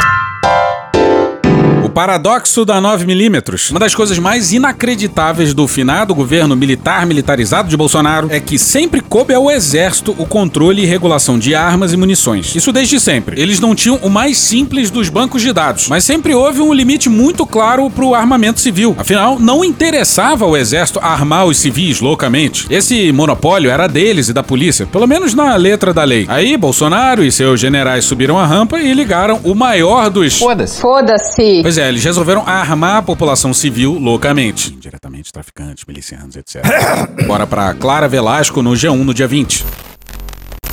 [1.97, 3.71] O paradoxo da 9mm.
[3.71, 9.01] Uma das coisas mais inacreditáveis do finado governo militar militarizado de Bolsonaro é que sempre
[9.01, 12.55] coube ao exército o controle e regulação de armas e munições.
[12.55, 13.41] Isso desde sempre.
[13.41, 17.09] Eles não tinham o mais simples dos bancos de dados, mas sempre houve um limite
[17.09, 18.95] muito claro pro armamento civil.
[18.95, 22.67] Afinal, não interessava ao exército armar os civis loucamente.
[22.69, 26.27] Esse monopólio era deles e da polícia, pelo menos na letra da lei.
[26.29, 30.79] Aí, Bolsonaro e seus generais subiram a rampa e ligaram o maior dos Foda-se.
[30.79, 31.61] Foda-se.
[31.63, 34.71] Pois é, eles resolveram armar a população civil loucamente.
[34.71, 36.63] Diretamente traficantes, milicianos, etc.
[37.25, 39.65] Bora pra Clara Velasco no G1 no dia 20.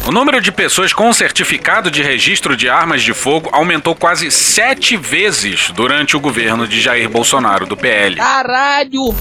[0.07, 4.99] O número de pessoas com certificado de registro de armas de fogo aumentou quase sete
[4.99, 8.17] vezes durante o governo de Jair Bolsonaro, do PL.
[8.17, 9.15] Caralho.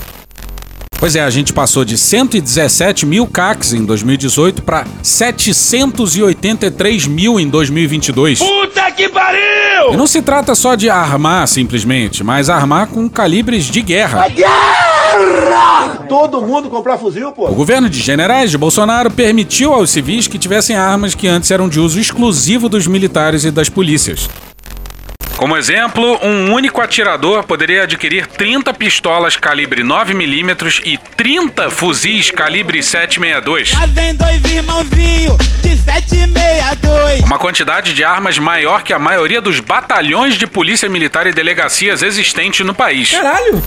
[1.04, 7.50] Pois é, a gente passou de 117 mil CACs em 2018 para 783 mil em
[7.50, 8.40] 2022.
[8.40, 9.94] Puta que pariu!
[9.94, 14.28] E não se trata só de armar simplesmente, mas armar com calibres de guerra.
[16.08, 17.48] Todo mundo comprar fuzil, pô.
[17.50, 21.68] O governo de generais de Bolsonaro permitiu aos civis que tivessem armas que antes eram
[21.68, 24.30] de uso exclusivo dos militares e das polícias.
[25.38, 32.82] Como exemplo, um único atirador poderia adquirir 30 pistolas calibre 9mm e 30 fuzis calibre
[32.82, 33.74] 762.
[33.74, 37.22] Lá vem dois irmãozinhos de 762.
[37.22, 42.04] Uma quantidade de armas maior que a maioria dos batalhões de polícia militar e delegacias
[42.04, 43.12] existentes no país.
[43.12, 43.62] Caralho.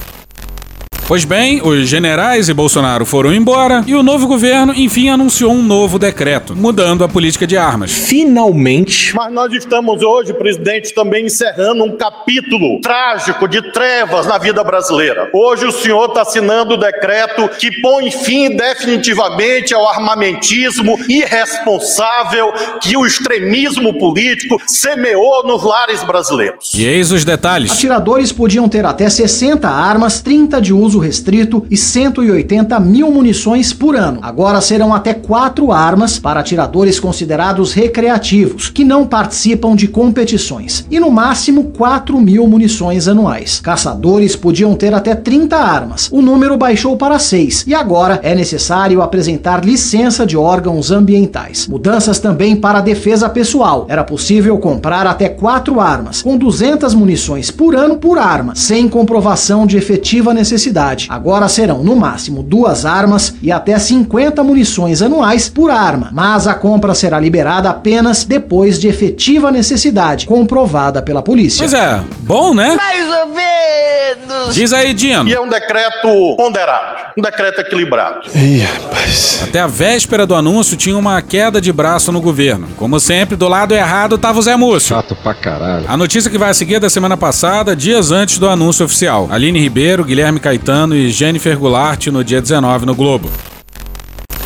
[1.08, 5.62] Pois bem, os generais e Bolsonaro foram embora e o novo governo, enfim, anunciou um
[5.62, 7.92] novo decreto, mudando a política de armas.
[7.92, 9.14] Finalmente.
[9.14, 15.30] Mas nós estamos hoje, presidente, também encerrando um capítulo trágico de trevas na vida brasileira.
[15.32, 22.96] Hoje o senhor está assinando o decreto que põe fim definitivamente ao armamentismo irresponsável que
[22.96, 26.72] o extremismo político semeou nos lares brasileiros.
[26.74, 27.70] E eis os detalhes.
[27.70, 33.72] Atiradores podiam ter até 60 armas, 30 de uso uso restrito e 180 mil munições
[33.72, 34.18] por ano.
[34.22, 40.98] Agora serão até quatro armas para atiradores considerados recreativos, que não participam de competições, e
[40.98, 43.60] no máximo 4 mil munições anuais.
[43.60, 46.08] Caçadores podiam ter até 30 armas.
[46.10, 51.66] O número baixou para 6 e agora é necessário apresentar licença de órgãos ambientais.
[51.66, 53.86] Mudanças também para a defesa pessoal.
[53.88, 59.66] Era possível comprar até 4 armas, com 200 munições por ano por arma, sem comprovação
[59.66, 60.85] de efetiva necessidade.
[61.08, 66.54] Agora serão no máximo duas armas e até 50 munições anuais por arma, mas a
[66.54, 71.60] compra será liberada apenas depois de efetiva necessidade, comprovada pela polícia.
[71.60, 72.76] Pois é, bom, né?
[72.76, 74.54] Mais ou menos.
[74.54, 75.28] Diz aí, Dino.
[75.28, 78.20] E é um decreto ponderado, um decreto equilibrado.
[78.34, 79.40] Ih, rapaz.
[79.42, 82.68] Até a véspera do anúncio tinha uma queda de braço no governo.
[82.76, 84.94] Como sempre, do lado errado tava o Zé Múcio.
[84.94, 85.84] Chato pra caralho.
[85.88, 89.28] A notícia que vai a seguir é da semana passada, dias antes do anúncio oficial.
[89.30, 93.30] Aline Ribeiro, Guilherme Caetano e Jennifer Goulart no dia 19 no Globo.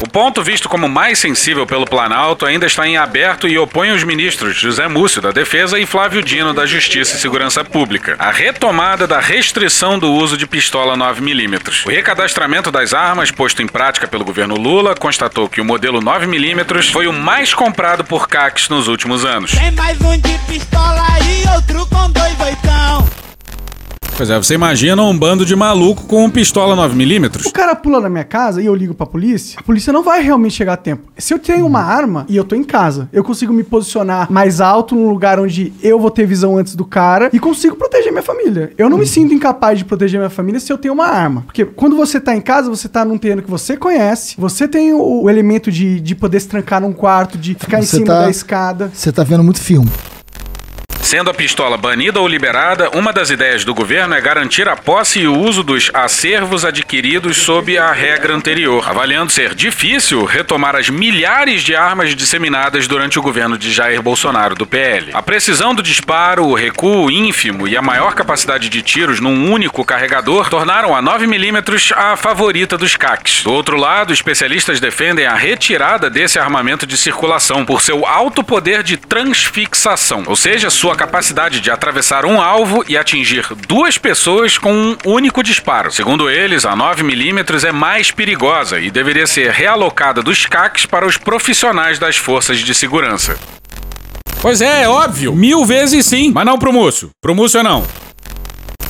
[0.00, 4.02] O ponto visto como mais sensível pelo Planalto ainda está em aberto e opõe os
[4.02, 8.16] ministros José Múcio, da Defesa, e Flávio Dino, da Justiça e Segurança Pública.
[8.18, 11.84] A retomada da restrição do uso de pistola 9mm.
[11.84, 16.90] O recadastramento das armas, posto em prática pelo governo Lula, constatou que o modelo 9mm
[16.90, 19.50] foi o mais comprado por CACs nos últimos anos.
[19.50, 23.29] Tem mais um de pistola e outro com dois oitão.
[24.20, 27.46] Pois é, você imagina um bando de maluco com pistola 9mm?
[27.46, 30.22] O cara pula na minha casa e eu ligo pra polícia, a polícia não vai
[30.22, 31.10] realmente chegar a tempo.
[31.16, 34.60] Se eu tenho uma arma e eu tô em casa, eu consigo me posicionar mais
[34.60, 38.22] alto num lugar onde eu vou ter visão antes do cara e consigo proteger minha
[38.22, 38.74] família.
[38.76, 41.40] Eu não me sinto incapaz de proteger minha família se eu tenho uma arma.
[41.46, 44.92] Porque quando você tá em casa, você tá num terreno que você conhece, você tem
[44.92, 48.06] o, o elemento de, de poder se trancar num quarto, de ficar em Você cima
[48.08, 48.90] tá- da escada.
[48.92, 49.88] Você tá vendo muito filme.
[51.10, 55.18] Sendo a pistola banida ou liberada, uma das ideias do governo é garantir a posse
[55.18, 60.88] e o uso dos acervos adquiridos sob a regra anterior, avaliando ser difícil retomar as
[60.88, 65.10] milhares de armas disseminadas durante o governo de Jair Bolsonaro do PL.
[65.12, 69.84] A precisão do disparo, o recuo ínfimo e a maior capacidade de tiros num único
[69.84, 73.42] carregador tornaram a 9mm a favorita dos CACs.
[73.42, 78.84] Do outro lado, especialistas defendem a retirada desse armamento de circulação por seu alto poder
[78.84, 84.70] de transfixação, ou seja, sua capacidade de atravessar um alvo e atingir duas pessoas com
[84.70, 85.90] um único disparo.
[85.90, 91.16] Segundo eles, a 9mm é mais perigosa e deveria ser realocada dos CACs para os
[91.16, 93.38] profissionais das forças de segurança.
[94.42, 95.34] Pois é, é óbvio.
[95.34, 97.08] Mil vezes sim, mas não pro Múcio.
[97.22, 97.86] Pro Múcio não.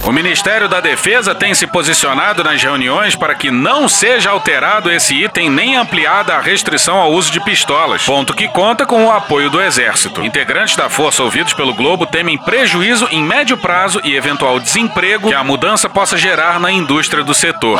[0.02, 5.14] O Ministério da Defesa tem se posicionado nas reuniões para que não seja alterado esse
[5.14, 9.50] item nem ampliada a restrição ao uso de pistolas, ponto que conta com o apoio
[9.50, 10.24] do Exército.
[10.24, 15.34] Integrantes da força ouvidos pelo Globo temem prejuízo em médio prazo e eventual desemprego que
[15.34, 17.78] a mudança possa gerar na indústria do setor.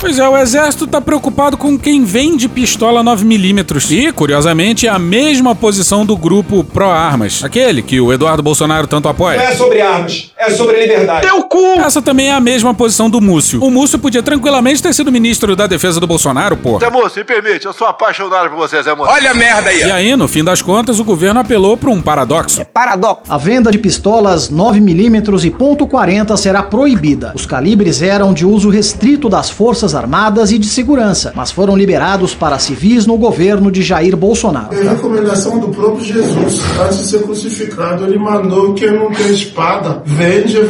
[0.00, 3.90] Pois é, o exército tá preocupado com quem vende pistola 9mm.
[3.90, 7.44] E, curiosamente, é a mesma posição do grupo Pro Armas.
[7.44, 9.36] Aquele que o Eduardo Bolsonaro tanto apoia.
[9.36, 11.26] Não é sobre armas, é sobre liberdade.
[11.26, 11.58] Teu cu!
[11.84, 13.62] Essa também é a mesma posição do Múcio.
[13.62, 16.80] O Múcio podia tranquilamente ter sido ministro da defesa do Bolsonaro, porra.
[16.80, 19.12] Zé Moço, me permite, eu sou apaixonado por você, Zé Moço.
[19.12, 19.80] Olha a merda aí.
[19.80, 22.64] E aí, no fim das contas, o governo apelou para um paradoxo.
[22.72, 23.24] Paradoxo.
[23.28, 27.32] A venda de pistolas 9mm e .40 será proibida.
[27.36, 32.34] Os calibres eram de uso restrito das Forças Armadas e de Segurança, mas foram liberados
[32.34, 34.74] para civis no governo de Jair Bolsonaro.
[34.74, 36.62] É recomendação do próprio Jesus.
[36.82, 40.62] Antes de ser crucificado, ele mandou que não tem espada, vende a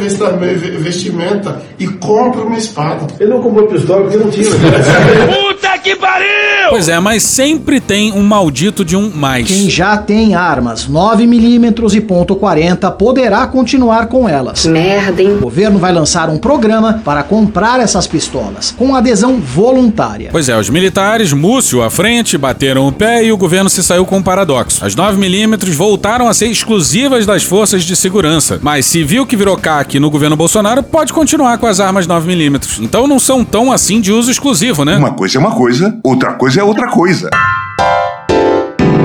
[0.79, 3.07] vestimenta e compra uma espada.
[3.19, 4.49] Ele não comprou pistola porque não tinha.
[4.49, 6.69] Puta que pariu!
[6.69, 9.47] Pois é, mas sempre tem um maldito de um mais.
[9.47, 14.65] Quem já tem armas 9mm e .40 poderá continuar com elas.
[14.65, 15.35] Merda, hein?
[15.35, 20.29] O governo vai lançar um programa para comprar essas pistolas, com adesão voluntária.
[20.31, 24.05] Pois é, os militares, Múcio à frente, bateram o pé e o governo se saiu
[24.05, 24.83] com um paradoxo.
[24.85, 29.57] As 9mm voltaram a ser exclusivas das forças de segurança, mas se viu que virou
[29.57, 32.79] CAC no governo Bolsonaro, pode continuar com as armas 9mm.
[32.81, 34.95] Então não são tão assim de uso exclusivo, né?
[34.95, 37.29] Uma coisa é uma coisa, outra coisa é outra coisa.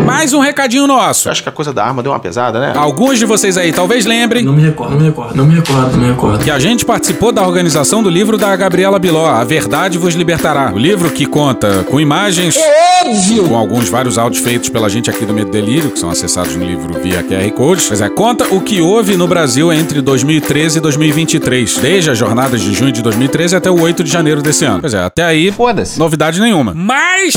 [0.07, 1.29] Mais um recadinho nosso.
[1.29, 2.73] Acho que a coisa da arma deu uma pesada, né?
[2.77, 4.45] Alguns de vocês aí talvez lembrem.
[4.45, 6.45] Não me recordo, não me recordo, não me recordo, não me recordo.
[6.45, 10.73] Que a gente participou da organização do livro da Gabriela Biló, A Verdade Vos Libertará.
[10.73, 12.57] O livro que conta com imagens.
[13.05, 13.49] óbvio!
[13.49, 16.65] Com alguns vários áudios feitos pela gente aqui do Medo Delírio, que são acessados no
[16.65, 17.83] livro via QR Code.
[17.89, 21.79] Pois é, conta o que houve no Brasil entre 2013 e 2023.
[21.79, 24.81] Desde as jornadas de junho de 2013 até o 8 de janeiro desse ano.
[24.81, 25.51] Pois é, até aí.
[25.51, 25.99] Foda-se.
[25.99, 26.73] Novidade nenhuma.
[26.75, 27.35] Mas.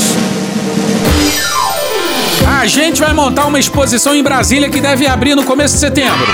[2.58, 6.26] A gente vai montar uma exposição em Brasília que deve abrir no começo de setembro.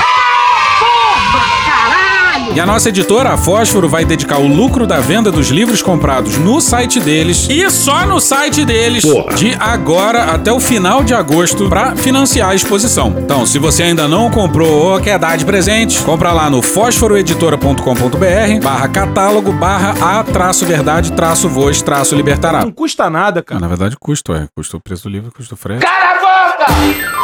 [2.54, 6.38] E a nossa editora, a Fósforo, vai dedicar o lucro da venda dos livros comprados
[6.38, 9.34] no site deles e só no site deles Porra.
[9.34, 13.14] de agora até o final de agosto para financiar a exposição.
[13.18, 18.62] Então, se você ainda não comprou ou quer dar de presente, compra lá no fósforoeditora.com.br
[18.62, 22.62] barra catálogo barra a traço verdade traço voz traço libertará.
[22.62, 23.60] Não custa nada, cara.
[23.60, 24.46] Na verdade, custa, é.
[24.54, 25.84] Custa o preço do livro, custa o frete.
[25.84, 27.15] Cala a boca!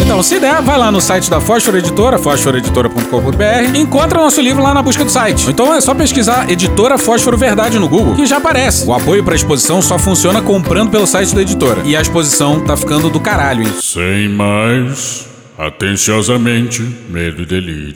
[0.00, 4.74] Então, se der, vai lá no site da Fósforo Editora, fósforoeditora.com.br, encontra nosso livro lá
[4.74, 5.48] na busca do site.
[5.48, 8.86] Então é só pesquisar Editora Fósforo Verdade no Google, que já aparece.
[8.86, 11.82] O apoio pra exposição só funciona comprando pelo site da editora.
[11.84, 13.72] E a exposição tá ficando do caralho, hein?
[13.80, 15.26] Sem mais,
[15.58, 17.94] atenciosamente, medo e delírio.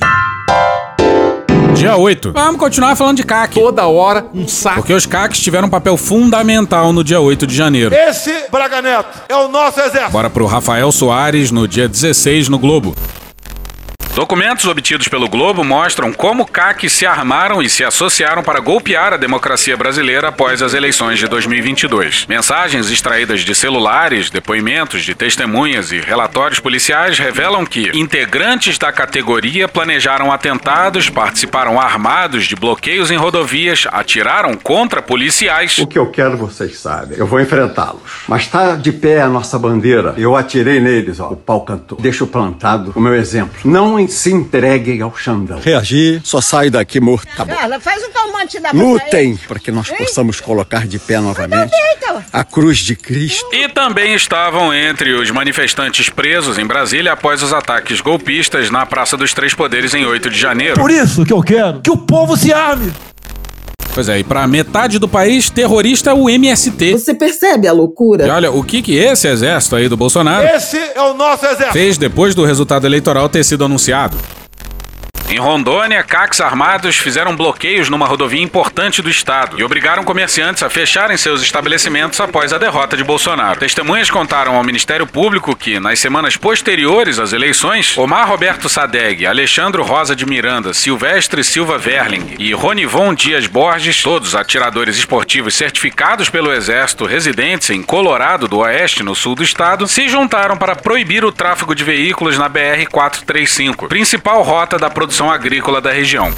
[1.76, 2.32] Dia 8.
[2.32, 3.54] Vamos continuar falando de CAC.
[3.54, 4.76] Toda hora, um saco.
[4.76, 7.94] Porque os CACs tiveram um papel fundamental no dia 8 de janeiro.
[7.94, 10.12] Esse, Braga Neto, é o nosso exército.
[10.12, 12.94] Bora pro Rafael Soares no dia 16 no Globo.
[14.16, 19.18] Documentos obtidos pelo Globo mostram como CAC se armaram e se associaram para golpear a
[19.18, 22.24] democracia brasileira após as eleições de 2022.
[22.26, 29.68] Mensagens extraídas de celulares, depoimentos de testemunhas e relatórios policiais revelam que integrantes da categoria
[29.68, 35.76] planejaram atentados, participaram armados de bloqueios em rodovias, atiraram contra policiais.
[35.76, 37.18] O que eu quero vocês sabem.
[37.18, 38.24] Eu vou enfrentá-los.
[38.26, 40.14] Mas tá de pé a nossa bandeira.
[40.16, 41.28] Eu atirei neles, ó.
[41.28, 41.98] O pau cantou.
[42.00, 43.56] Deixo plantado o meu exemplo.
[43.62, 45.60] Não se entreguem ao Xandão.
[45.60, 47.28] Reagir, só saio daqui morto.
[47.36, 47.54] Tá bom.
[47.54, 52.24] Carla, faz um calmante da Lutem para que nós possamos colocar de pé novamente Eita,
[52.32, 53.48] a cruz de Cristo.
[53.52, 59.16] E também estavam entre os manifestantes presos em Brasília após os ataques golpistas na Praça
[59.16, 60.80] dos Três Poderes em 8 de janeiro.
[60.80, 62.92] Por isso que eu quero que o povo se arme.
[63.96, 66.92] Pois é, e pra metade do país, terrorista é o MST.
[66.92, 68.26] Você percebe a loucura?
[68.26, 71.72] E olha, o que que esse exército aí do Bolsonaro Esse é o nosso exército.
[71.72, 74.14] fez depois do resultado eleitoral ter sido anunciado?
[75.28, 80.70] Em Rondônia, CACs armados fizeram bloqueios numa rodovia importante do estado e obrigaram comerciantes a
[80.70, 83.58] fecharem seus estabelecimentos após a derrota de Bolsonaro.
[83.58, 89.82] Testemunhas contaram ao Ministério Público que, nas semanas posteriores às eleições, Omar Roberto Sadeg, Alexandro
[89.82, 96.52] Rosa de Miranda, Silvestre Silva Verling e Ronivon Dias Borges, todos atiradores esportivos certificados pelo
[96.52, 101.32] Exército residentes em Colorado do Oeste, no sul do estado, se juntaram para proibir o
[101.32, 106.32] tráfego de veículos na BR-435, principal rota da produção agrícola da região.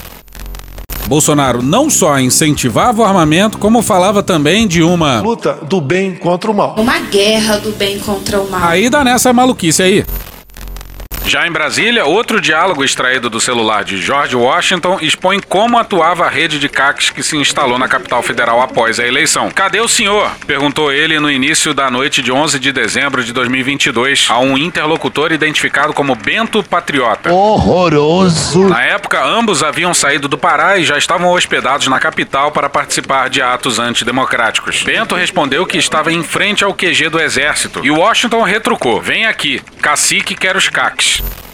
[1.08, 6.50] Bolsonaro não só incentivava o armamento, como falava também de uma Luta do bem contra
[6.50, 6.74] o mal.
[6.76, 8.60] Uma guerra do bem contra o mal.
[8.62, 10.04] Aí dá nessa maluquice aí.
[11.28, 16.28] Já em Brasília, outro diálogo extraído do celular de George Washington expõe como atuava a
[16.30, 19.50] rede de CACs que se instalou na capital federal após a eleição.
[19.50, 20.30] Cadê o senhor?
[20.46, 25.30] perguntou ele no início da noite de 11 de dezembro de 2022 a um interlocutor
[25.30, 27.30] identificado como Bento Patriota.
[27.30, 28.66] Horroroso.
[28.66, 33.28] Na época, ambos haviam saído do Pará e já estavam hospedados na capital para participar
[33.28, 34.82] de atos antidemocráticos.
[34.82, 39.60] Bento respondeu que estava em frente ao QG do exército e Washington retrucou: Vem aqui,
[39.82, 41.17] cacique quer os CACs.
[41.20, 41.47] English.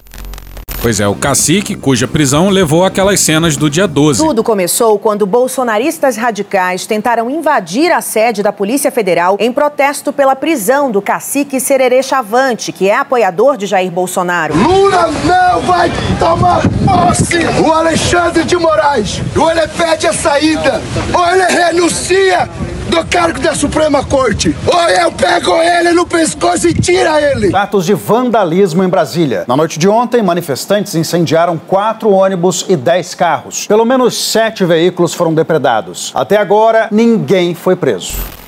[0.85, 4.23] Pois é, o cacique, cuja prisão levou aquelas cenas do dia 12.
[4.23, 10.37] Tudo começou quando bolsonaristas radicais tentaram invadir a sede da Polícia Federal em protesto pela
[10.37, 14.55] prisão do cacique Sererê Chavante, que é apoiador de Jair Bolsonaro.
[14.55, 17.39] Lula não vai tomar posse!
[17.67, 20.83] O Alexandre de Moraes, ou ele pede a saída,
[21.15, 22.47] ou ele renuncia
[22.89, 27.57] do cargo da Suprema Corte, ou eu pego ele no pescoço e tira ele!
[27.57, 29.45] Atos de vandalismo em Brasília.
[29.49, 33.67] Na noite de ontem, manifestantes incendiaram quatro ônibus e dez carros.
[33.67, 36.11] Pelo menos sete veículos foram depredados.
[36.15, 38.44] Até agora, ninguém foi preso.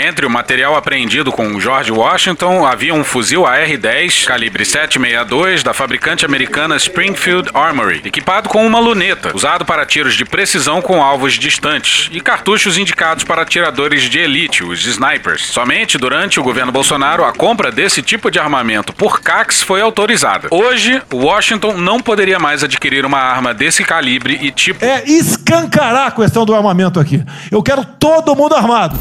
[0.00, 6.24] Entre o material apreendido com George Washington havia um fuzil AR-10 calibre 7.62 da fabricante
[6.24, 12.08] americana Springfield Armory, equipado com uma luneta, usado para tiros de precisão com alvos distantes,
[12.12, 15.46] e cartuchos indicados para atiradores de elite, os snipers.
[15.46, 20.46] Somente durante o governo Bolsonaro a compra desse tipo de armamento por CACs foi autorizada.
[20.52, 24.84] Hoje, Washington não poderia mais adquirir uma arma desse calibre e tipo.
[24.84, 27.20] É escancarar a questão do armamento aqui.
[27.50, 28.96] Eu quero todo mundo armado.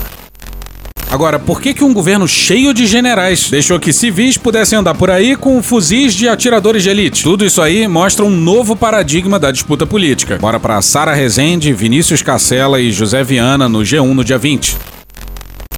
[1.09, 5.09] Agora, por que, que um governo cheio de generais deixou que civis pudessem andar por
[5.09, 7.23] aí com fuzis de atiradores de elite?
[7.23, 10.37] Tudo isso aí mostra um novo paradigma da disputa política.
[10.37, 14.96] Bora pra Sara Rezende, Vinícius Cacela e José Viana no G1 no dia 20.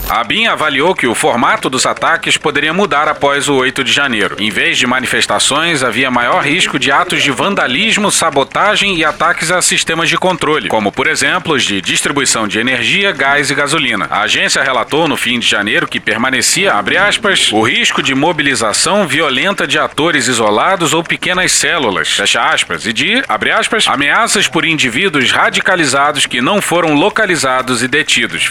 [0.10, 4.38] A BIM avaliou que o formato dos ataques poderia mudar após o 8 de janeiro.
[4.40, 9.62] Em vez de manifestações, havia maior risco de atos de vandalismo, sabotagem e ataques a
[9.62, 14.08] sistemas de controle, como, por exemplo, os de distribuição de energia, gás e gasolina.
[14.10, 16.74] A agência relatou no fim de janeiro que permanecia,
[17.08, 23.24] aspas, o risco de mobilização violenta de atores isolados ou pequenas células, aspas, e de,
[23.56, 28.50] aspas, ameaças por indivíduos radicalizados que não foram localizados e detidos.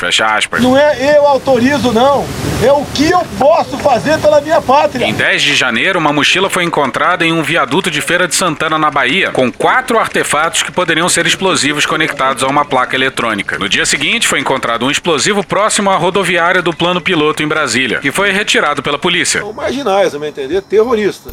[0.62, 2.26] Não é eu autorizo, não.
[2.62, 5.06] É o que eu posso fazer pela minha pátria.
[5.06, 8.78] Em 10 de janeiro, uma mochila foi encontrada em um viaduto de Feira de Santana,
[8.78, 13.58] na Bahia, com quatro artefatos que poderiam ser explosivos conectados a uma placa eletrônica.
[13.58, 18.00] No dia seguinte, foi encontrado um explosivo próximo à rodoviária do Plano Piloto em Brasília,
[18.00, 19.40] que foi retirado pela polícia.
[19.40, 21.32] São marginais, a meu entender, terroristas.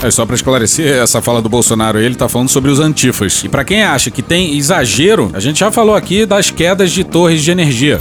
[0.00, 3.42] É só para esclarecer essa fala do Bolsonaro, ele tá falando sobre os antifas.
[3.42, 7.02] E para quem acha que tem exagero, a gente já falou aqui das quedas de
[7.02, 8.00] torres de energia.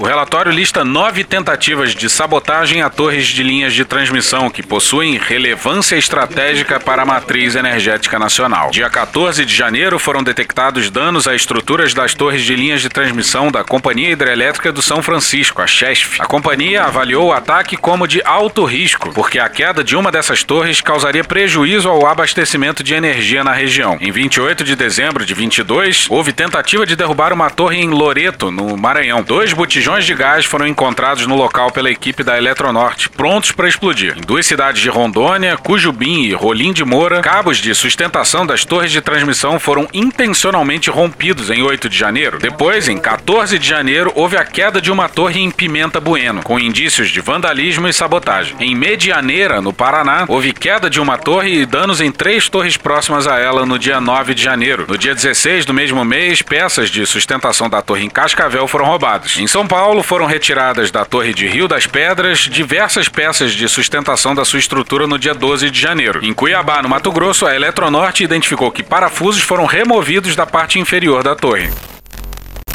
[0.00, 5.18] O relatório lista nove tentativas de sabotagem a torres de linhas de transmissão que possuem
[5.18, 8.70] relevância estratégica para a matriz energética nacional.
[8.70, 13.50] Dia 14 de janeiro foram detectados danos a estruturas das torres de linhas de transmissão
[13.50, 16.22] da Companhia Hidrelétrica do São Francisco, a CHESF.
[16.22, 20.44] A companhia avaliou o ataque como de alto risco, porque a queda de uma dessas
[20.44, 23.98] torres causaria prejuízo ao abastecimento de energia na região.
[24.00, 28.76] Em 28 de dezembro de 22, houve tentativa de derrubar uma torre em Loreto, no
[28.76, 29.24] Maranhão.
[29.24, 34.16] Dois botijões de gás foram encontrados no local pela equipe da Eletronorte, prontos para explodir.
[34.18, 38.92] Em duas cidades de Rondônia, Cujubim e Rolim de Moura, cabos de sustentação das torres
[38.92, 42.38] de transmissão foram intencionalmente rompidos em 8 de janeiro.
[42.38, 46.60] Depois, em 14 de janeiro, houve a queda de uma torre em Pimenta Bueno, com
[46.60, 48.56] indícios de vandalismo e sabotagem.
[48.60, 53.26] Em Medianeira, no Paraná, houve queda de uma torre e danos em três torres próximas
[53.26, 54.84] a ela no dia 9 de janeiro.
[54.86, 59.38] No dia 16 do mesmo mês, peças de sustentação da torre em Cascavel foram roubadas.
[59.38, 63.68] Em São Paulo, Paulo foram retiradas da Torre de Rio das Pedras diversas peças de
[63.68, 66.18] sustentação da sua estrutura no dia 12 de janeiro.
[66.20, 71.22] Em Cuiabá, no Mato Grosso, a Eletronorte identificou que parafusos foram removidos da parte inferior
[71.22, 71.70] da torre.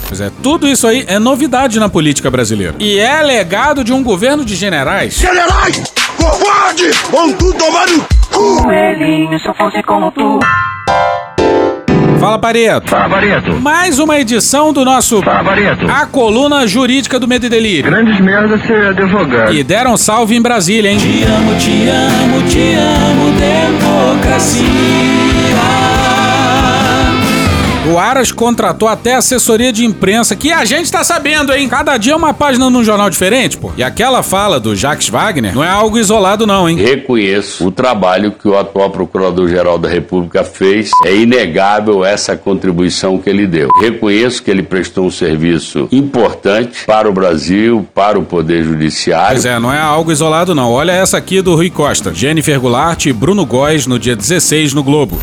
[0.07, 2.75] Pois é, tudo isso aí é novidade na política brasileira.
[2.79, 5.15] E é legado de um governo de generais.
[5.15, 5.83] Generais!
[6.15, 6.89] Covarde!
[7.11, 7.99] Vão tudo tomar no
[8.31, 8.63] cu!
[8.63, 10.39] Coelhinho, se eu fosse como tu.
[12.23, 12.89] Fala, Pareto.
[12.89, 13.53] Fala, Pareto.
[13.59, 15.85] Mais uma edição do nosso Fala, Pareto.
[15.91, 17.91] A Coluna Jurídica do Medo e Delírio.
[17.91, 19.53] Grandes merda ser advogado.
[19.53, 20.97] E deram salve em Brasília, hein?
[20.97, 25.32] Te amo, te amo, te amo, democracia.
[27.85, 31.67] O Aras contratou até assessoria de imprensa, que a gente tá sabendo, hein?
[31.67, 33.73] Cada dia é uma página num jornal diferente, pô.
[33.75, 36.77] E aquela fala do Jacques Wagner não é algo isolado, não, hein?
[36.77, 40.91] Reconheço o trabalho que o atual Procurador-Geral da República fez.
[41.05, 43.67] É inegável essa contribuição que ele deu.
[43.81, 49.33] Reconheço que ele prestou um serviço importante para o Brasil, para o Poder Judiciário.
[49.33, 50.71] Pois é, não é algo isolado, não.
[50.71, 52.13] Olha essa aqui do Rui Costa.
[52.13, 55.19] Jennifer Goulart e Bruno Góes no dia 16 no Globo.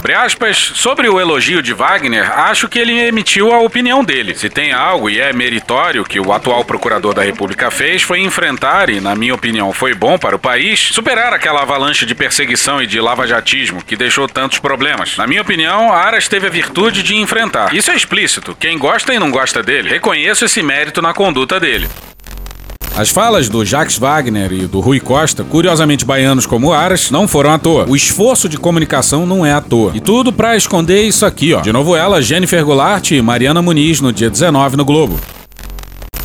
[0.00, 4.34] Abre aspas, sobre o elogio de Wagner, acho que ele emitiu a opinião dele.
[4.34, 8.88] Se tem algo e é meritório que o atual procurador da República fez foi enfrentar,
[8.88, 12.86] e na minha opinião foi bom para o país, superar aquela avalanche de perseguição e
[12.86, 15.18] de lavajatismo que deixou tantos problemas.
[15.18, 17.74] Na minha opinião, Aras teve a virtude de enfrentar.
[17.74, 18.56] Isso é explícito.
[18.58, 21.86] Quem gosta e não gosta dele, reconheço esse mérito na conduta dele.
[22.96, 27.52] As falas do Jacques Wagner e do Rui Costa, curiosamente baianos como Aras, não foram
[27.52, 27.86] à toa.
[27.88, 29.92] O esforço de comunicação não é à toa.
[29.94, 31.60] E tudo para esconder isso aqui, ó.
[31.60, 35.18] De novo ela, Jennifer Goulart e Mariana Muniz no dia 19 no Globo.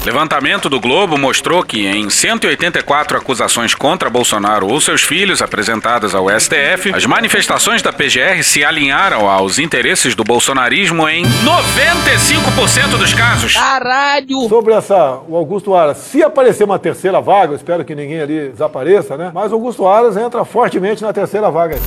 [0.05, 6.29] Levantamento do Globo mostrou que em 184 acusações contra Bolsonaro ou seus filhos apresentadas ao
[6.29, 13.55] STF, as manifestações da PGR se alinharam aos interesses do bolsonarismo em 95% dos casos.
[13.55, 14.47] Caralho!
[14.47, 18.49] Sobre essa, o Augusto Aras, se aparecer uma terceira vaga, eu espero que ninguém ali
[18.49, 19.31] desapareça, né?
[19.33, 21.79] Mas o Augusto Aras entra fortemente na terceira vaga.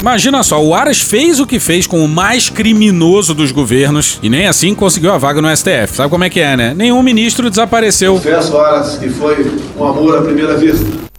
[0.00, 4.30] Imagina só, o Aras fez o que fez com o mais criminoso dos governos e
[4.30, 5.94] nem assim conseguiu a vaga no STF.
[5.94, 6.72] Sabe como é que é, né?
[6.74, 8.14] Nenhum ministro desapareceu.
[8.14, 9.46] Confesso, Aras, que foi
[9.78, 11.09] um amor à primeira vista.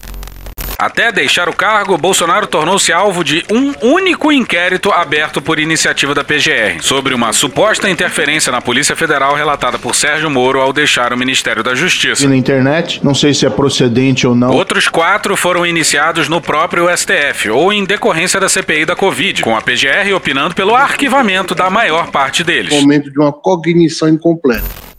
[0.81, 6.23] Até deixar o cargo, Bolsonaro tornou-se alvo de um único inquérito aberto por iniciativa da
[6.23, 11.17] PGR sobre uma suposta interferência na Polícia Federal relatada por Sérgio Moro ao deixar o
[11.17, 12.25] Ministério da Justiça.
[12.25, 14.49] E na internet, não sei se é procedente ou não.
[14.49, 19.55] Outros quatro foram iniciados no próprio STF ou em decorrência da CPI da Covid, com
[19.55, 22.73] a PGR opinando pelo arquivamento da maior parte deles.
[22.73, 24.90] Momento de uma cognição incompleta.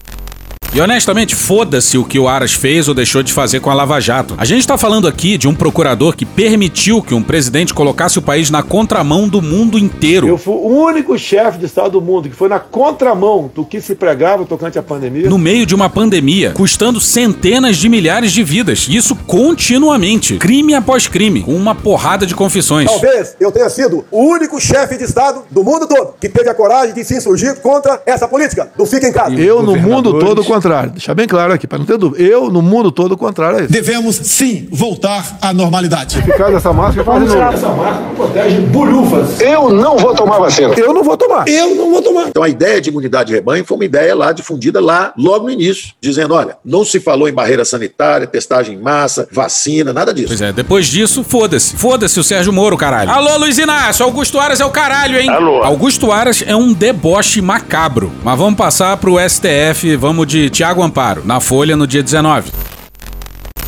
[0.74, 4.00] E honestamente, foda-se o que o Aras fez ou deixou de fazer com a Lava
[4.00, 4.34] Jato.
[4.38, 8.22] A gente tá falando aqui de um procurador que permitiu que um presidente colocasse o
[8.22, 10.26] país na contramão do mundo inteiro.
[10.26, 13.82] Eu fui o único chefe de Estado do mundo que foi na contramão do que
[13.82, 15.28] se pregava tocante à pandemia.
[15.28, 18.86] No meio de uma pandemia, custando centenas de milhares de vidas.
[18.88, 22.90] Isso continuamente, crime após crime, com uma porrada de confissões.
[22.90, 26.54] Talvez eu tenha sido o único chefe de Estado do mundo todo que teve a
[26.54, 29.34] coragem de se insurgir contra essa política do fica em casa.
[29.34, 30.90] Eu, no mundo todo, contrário.
[30.92, 32.22] Deixar bem claro aqui, para não ter dúvida.
[32.22, 33.72] Eu, no mundo todo, o contrário é isso.
[33.72, 36.22] Devemos, sim, voltar à normalidade.
[36.22, 37.42] Ficar dessa máscara faz novo.
[37.42, 39.40] Essa máscara protege bolhufas.
[39.40, 40.74] Eu não vou tomar vacina.
[40.76, 41.48] Eu não vou tomar.
[41.48, 42.28] Eu não vou tomar.
[42.28, 45.50] Então a ideia de imunidade de rebanho foi uma ideia lá difundida lá logo no
[45.50, 50.28] início, dizendo, olha, não se falou em barreira sanitária, testagem em massa, vacina, nada disso.
[50.28, 51.76] Pois é, depois disso, foda-se.
[51.76, 53.10] Foda-se o Sérgio Moro, caralho.
[53.10, 55.28] Alô, Luiz Inácio, Augusto Aras é o caralho, hein?
[55.28, 55.62] Alô.
[55.62, 58.12] Augusto Aras é um deboche macabro.
[58.22, 62.52] Mas vamos passar pro STF, vamos de Tiago Amparo, na Folha no dia 19.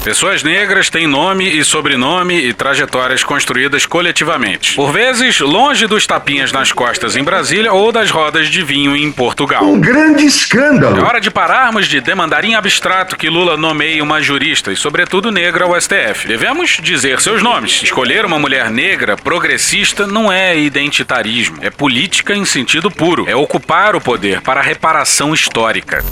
[0.04, 4.74] Pessoas negras têm nome e sobrenome e trajetórias construídas coletivamente.
[4.74, 9.10] Por vezes, longe dos tapinhas nas costas em Brasília ou das rodas de vinho em
[9.10, 9.64] Portugal.
[9.64, 11.00] Um grande escândalo.
[11.00, 15.32] É hora de pararmos de demandar em abstrato que Lula nomeie uma jurista e, sobretudo,
[15.32, 16.28] negra ao STF.
[16.28, 17.82] Devemos dizer seus nomes.
[17.82, 23.24] Escolher uma mulher negra progressista não é identitarismo, é política em sentido puro.
[23.26, 26.04] É ocupar o poder para a reparação histórica.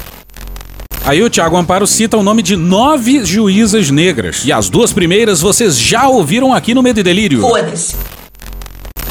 [1.05, 4.45] Aí o Thiago Amparo cita o nome de nove juízas negras.
[4.45, 7.41] E as duas primeiras vocês já ouviram aqui no Medo e Delírio.
[7.41, 7.97] Foda-se.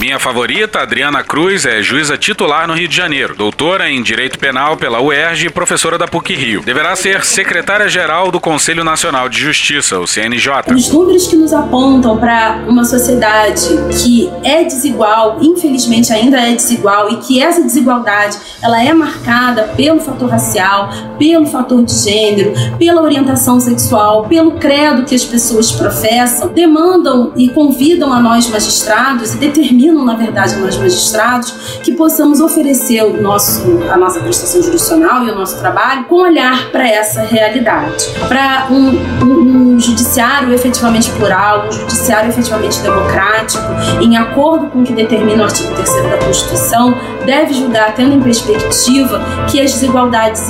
[0.01, 4.75] Minha favorita, Adriana Cruz, é juíza titular no Rio de Janeiro, doutora em Direito Penal
[4.75, 6.63] pela UERJ e professora da PUC Rio.
[6.63, 10.73] Deverá ser secretária-geral do Conselho Nacional de Justiça, o CNJ.
[10.73, 13.61] Os números que nos apontam para uma sociedade
[14.01, 19.99] que é desigual, infelizmente ainda é desigual, e que essa desigualdade ela é marcada pelo
[19.99, 20.89] fator racial,
[21.19, 27.49] pelo fator de gênero, pela orientação sexual, pelo credo que as pessoas professam, demandam e
[27.49, 33.63] convidam a nós magistrados e determinam na verdade, nós magistrados, que possamos oferecer o nosso,
[33.91, 38.05] a nossa prestação jurisdicional e o nosso trabalho com olhar para essa realidade.
[38.27, 43.63] Para um, um, um judiciário efetivamente plural, um judiciário efetivamente democrático,
[44.01, 48.21] em acordo com o que determina o artigo 3 da Constituição, deve julgar tendo em
[48.21, 50.41] perspectiva que as desigualdades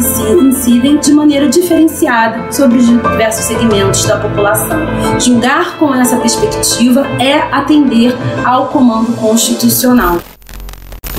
[0.41, 4.79] incidem de maneira diferenciada sobre os diversos segmentos da população.
[5.19, 8.15] Julgar com essa perspectiva é atender
[8.45, 10.17] ao comando constitucional.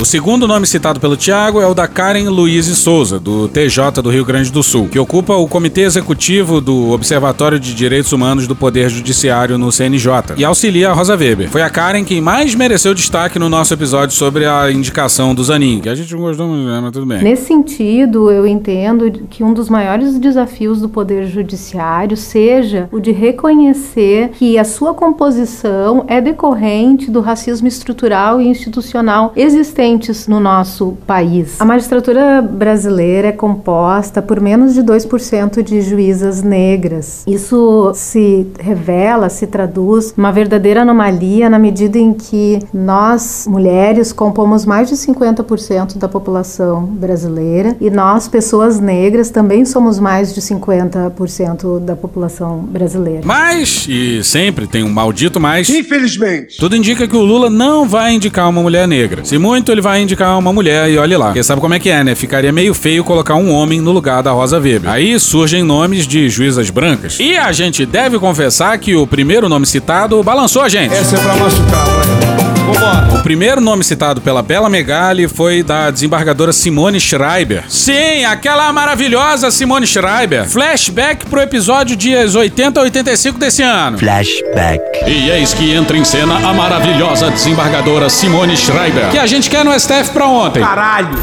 [0.01, 4.11] O segundo nome citado pelo Tiago é o da Karen Luiz Souza, do TJ do
[4.11, 8.57] Rio Grande do Sul, que ocupa o Comitê Executivo do Observatório de Direitos Humanos do
[8.57, 11.49] Poder Judiciário no CNJ e auxilia a Rosa Weber.
[11.51, 15.81] Foi a Karen quem mais mereceu destaque no nosso episódio sobre a indicação do Zanin,
[15.81, 17.23] que a gente não gostou muito, né, mas tudo bem.
[17.23, 23.13] Nesse sentido, eu entendo que um dos maiores desafios do Poder Judiciário seja o de
[23.13, 29.82] reconhecer que a sua composição é decorrente do racismo estrutural e institucional existente
[30.29, 31.61] no nosso país.
[31.61, 37.25] A magistratura brasileira é composta por menos de 2% de juízas negras.
[37.27, 44.65] Isso se revela, se traduz uma verdadeira anomalia na medida em que nós, mulheres, compomos
[44.65, 51.81] mais de 50% da população brasileira e nós, pessoas negras, também somos mais de 50%
[51.81, 53.23] da população brasileira.
[53.25, 55.69] Mas, e sempre tem um maldito mais.
[55.69, 56.59] Infelizmente.
[56.59, 59.25] Tudo indica que o Lula não vai indicar uma mulher negra.
[59.25, 61.27] Se muito, ele vai indicar uma mulher e olhe lá.
[61.27, 62.15] Porque sabe como é que é, né?
[62.15, 64.91] Ficaria meio feio colocar um homem no lugar da Rosa Weber.
[64.91, 67.19] Aí surgem nomes de juízas brancas.
[67.19, 70.95] E a gente deve confessar que o primeiro nome citado balançou a gente.
[70.95, 72.32] Essa é pra machucar, vai.
[72.73, 73.15] Vambora.
[73.19, 77.65] O primeiro nome citado pela Bela Megali foi da desembargadora Simone Schreiber.
[77.69, 80.49] Sim, aquela maravilhosa Simone Schreiber.
[80.49, 83.99] Flashback pro episódio dias 80 a 85 desse ano.
[83.99, 84.81] Flashback.
[85.07, 89.11] E eis que entra em cena a maravilhosa desembargadora Simone Schreiber.
[89.11, 90.63] Que a gente quer no STF pra ontem.
[90.63, 91.19] Caralho.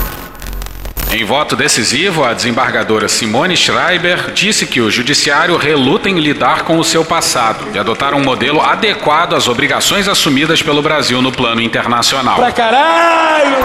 [1.12, 6.78] Em voto decisivo, a desembargadora Simone Schreiber disse que o judiciário reluta em lidar com
[6.78, 11.62] o seu passado e adotar um modelo adequado às obrigações assumidas pelo Brasil no plano
[11.62, 12.36] internacional.
[12.36, 13.58] Pra caralho!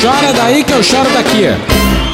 [0.00, 2.05] Chora daí que eu choro daqui.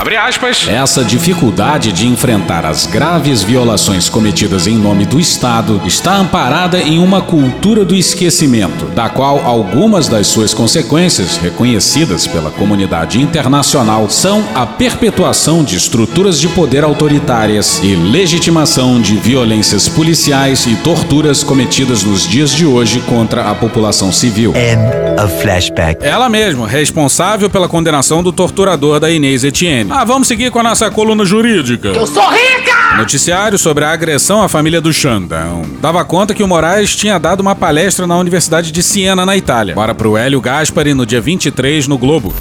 [0.00, 0.66] Abre aspas.
[0.66, 6.98] Essa dificuldade de enfrentar as graves violações cometidas em nome do Estado está amparada em
[6.98, 14.42] uma cultura do esquecimento, da qual algumas das suas consequências, reconhecidas pela comunidade internacional, são
[14.54, 22.04] a perpetuação de estruturas de poder autoritárias e legitimação de violências policiais e torturas cometidas
[22.04, 24.54] nos dias de hoje contra a população civil.
[24.56, 26.02] End of flashback.
[26.02, 29.89] Ela mesma, responsável pela condenação do torturador da Inês Etienne.
[29.92, 31.88] Ah, vamos seguir com a nossa coluna jurídica.
[31.88, 32.96] Eu sou rica!
[32.96, 35.62] Noticiário sobre a agressão à família do Xandão.
[35.80, 39.74] Dava conta que o Moraes tinha dado uma palestra na Universidade de Siena, na Itália.
[39.74, 42.32] Bora pro Hélio Gaspari no dia 23 no Globo.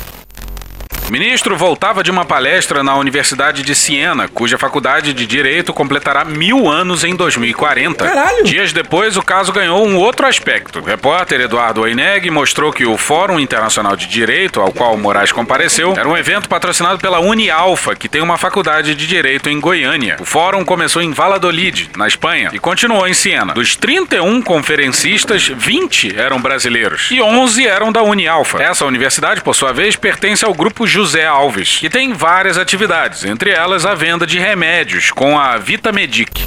[1.10, 6.24] O ministro voltava de uma palestra na Universidade de Siena, cuja faculdade de Direito completará
[6.24, 8.06] mil anos em 2040.
[8.08, 8.44] Caralho!
[8.44, 10.78] Dias depois, o caso ganhou um outro aspecto.
[10.78, 15.96] O repórter Eduardo Oineg mostrou que o Fórum Internacional de Direito, ao qual Moraes compareceu,
[15.98, 20.18] era um evento patrocinado pela Unialfa, que tem uma faculdade de Direito em Goiânia.
[20.20, 23.56] O fórum começou em Valladolid, na Espanha, e continuou em Siena.
[23.56, 28.62] Dos 31 conferencistas, 20 eram brasileiros e 11 eram da Unialfa.
[28.62, 33.52] Essa universidade, por sua vez, pertence ao grupo José Alves, que tem várias atividades, entre
[33.52, 36.46] elas a venda de remédios com a Vitamedic.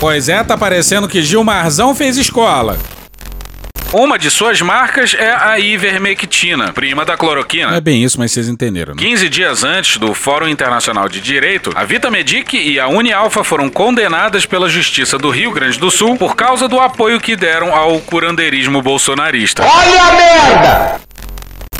[0.00, 2.76] Pois é, tá parecendo que Gilmarzão fez escola.
[3.92, 7.76] Uma de suas marcas é a ivermectina, prima da cloroquina.
[7.76, 9.00] É bem isso, mas vocês entenderam, né?
[9.00, 14.44] 15 dias antes do Fórum Internacional de Direito, a Vitamedic e a Unialfa foram condenadas
[14.44, 18.82] pela Justiça do Rio Grande do Sul por causa do apoio que deram ao curandeirismo
[18.82, 19.62] bolsonarista.
[19.62, 21.06] Olha a merda!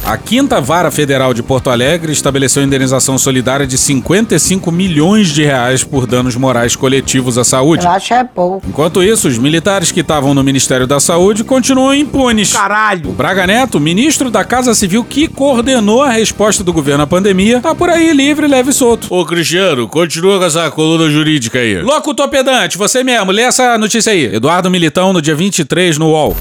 [0.07, 5.83] A Quinta Vara Federal de Porto Alegre estabeleceu indenização solidária de 55 milhões de reais
[5.83, 7.85] por danos morais coletivos à saúde.
[7.85, 8.65] Eu acho é pouco.
[8.69, 12.53] Enquanto isso, os militares que estavam no Ministério da Saúde continuam impunes.
[12.53, 13.11] Caralho!
[13.11, 17.61] O Braga Neto, ministro da Casa Civil que coordenou a resposta do governo à pandemia,
[17.61, 19.13] tá por aí livre, leve e solto.
[19.13, 21.83] Ô, Cristiano, continua com essa coluna jurídica aí.
[21.83, 24.37] Locutor pedante, você mesmo, lê essa notícia aí.
[24.37, 26.37] Eduardo Militão, no dia 23, no UOL.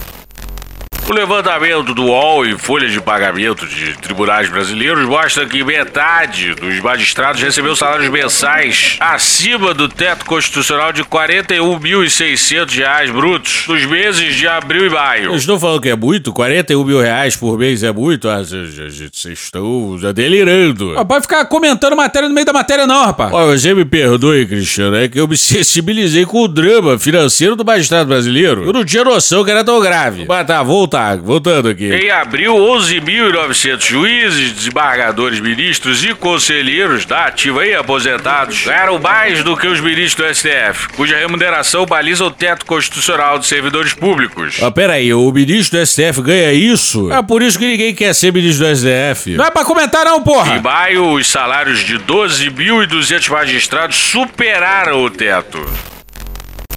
[1.08, 6.80] O levantamento do UOL e folha de pagamento de tribunais brasileiros mostra que metade dos
[6.80, 14.48] magistrados recebeu salários mensais acima do teto constitucional de 41.600 reais brutos nos meses de
[14.48, 15.26] abril e maio.
[15.26, 16.34] Eu estou falando que é muito?
[16.34, 18.28] 41 mil reais por mês é muito?
[18.28, 20.98] Ah, Vocês estão já delirando.
[20.98, 23.32] Ah, pode ficar comentando matéria no meio da matéria não, rapaz.
[23.32, 27.64] Olha, você me perdoe, Cristiano, é que eu me sensibilizei com o drama financeiro do
[27.64, 28.64] magistrado brasileiro.
[28.64, 30.26] Eu não tinha noção que era tão grave.
[30.28, 31.94] Mas tá, volta tá, voltando aqui.
[31.94, 39.58] Em abril, 11.900 juízes, desembargadores, ministros e conselheiros da ativa e aposentados eram mais do
[39.58, 44.58] que os ministros do STF, cuja remuneração baliza o teto constitucional dos servidores públicos.
[44.62, 47.12] Ah, peraí, o ministro do STF ganha isso?
[47.12, 49.36] É por isso que ninguém quer ser ministro do STF.
[49.36, 50.56] Não é pra comentar não, porra!
[50.56, 55.60] Em maio, os salários de 12.200 magistrados superaram o teto.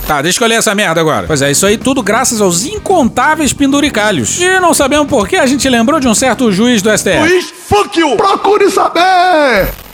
[0.09, 1.27] Tá, deixa eu ler essa merda agora.
[1.27, 4.41] Pois é, isso aí tudo graças aos incontáveis penduricalhos.
[4.41, 7.29] E não sabemos por que a gente lembrou de um certo juiz do STF.
[7.29, 8.17] Juiz, fuck you!
[8.17, 9.88] Procure saber!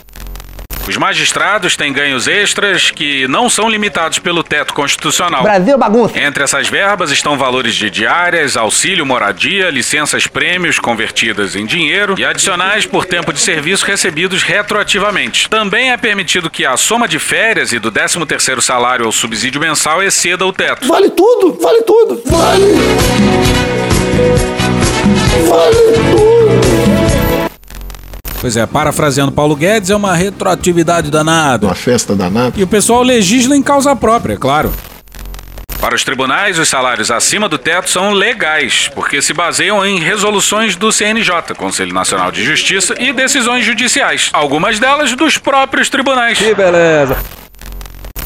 [0.87, 5.41] Os magistrados têm ganhos extras que não são limitados pelo teto constitucional.
[5.41, 6.19] Brasil bagunça.
[6.19, 12.23] Entre essas verbas estão valores de diárias, auxílio moradia, licenças prêmios convertidas em dinheiro e
[12.23, 15.49] adicionais por tempo de serviço recebidos retroativamente.
[15.49, 20.03] Também é permitido que a soma de férias e do 13º salário ou subsídio mensal
[20.03, 20.87] exceda o teto.
[20.87, 22.65] Vale tudo, vale tudo, vale.
[25.47, 27.14] Vale tudo.
[28.45, 31.65] Pois é, parafraseando Paulo Guedes, é uma retroatividade danada.
[31.65, 32.53] Uma festa danada.
[32.55, 34.71] E o pessoal legisla em causa própria, claro.
[35.81, 40.75] Para os tribunais, os salários acima do teto são legais, porque se baseiam em resoluções
[40.75, 46.37] do CNJ, Conselho Nacional de Justiça, e decisões judiciais, algumas delas dos próprios tribunais.
[46.37, 47.17] Que beleza.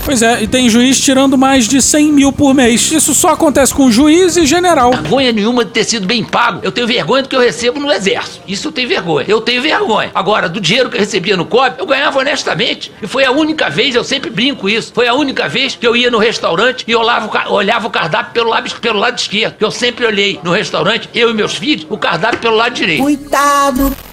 [0.10, 2.92] Pois é, e tem juiz tirando mais de 100 mil por mês.
[2.92, 4.90] Isso só acontece com juiz e general.
[4.90, 6.62] Vergonha nenhuma de ter sido bem pago.
[6.64, 8.42] Eu tenho vergonha do que eu recebo no exército.
[8.48, 9.28] Isso eu tenho vergonha.
[9.30, 10.10] Eu tenho vergonha.
[10.16, 12.92] Agora, do dinheiro que eu recebia no COB, eu ganhava honestamente.
[13.04, 15.96] E foi a única vez, eu sempre brinco isso, foi a única vez que eu
[15.96, 19.58] ia no restaurante e olhava olhava o cardápio pelo lado, pelo lado esquerdo.
[19.60, 23.04] Eu sempre olhei no restaurante, eu e meus filhos, o cardápio pelo lado direito.
[23.04, 24.09] Coitado.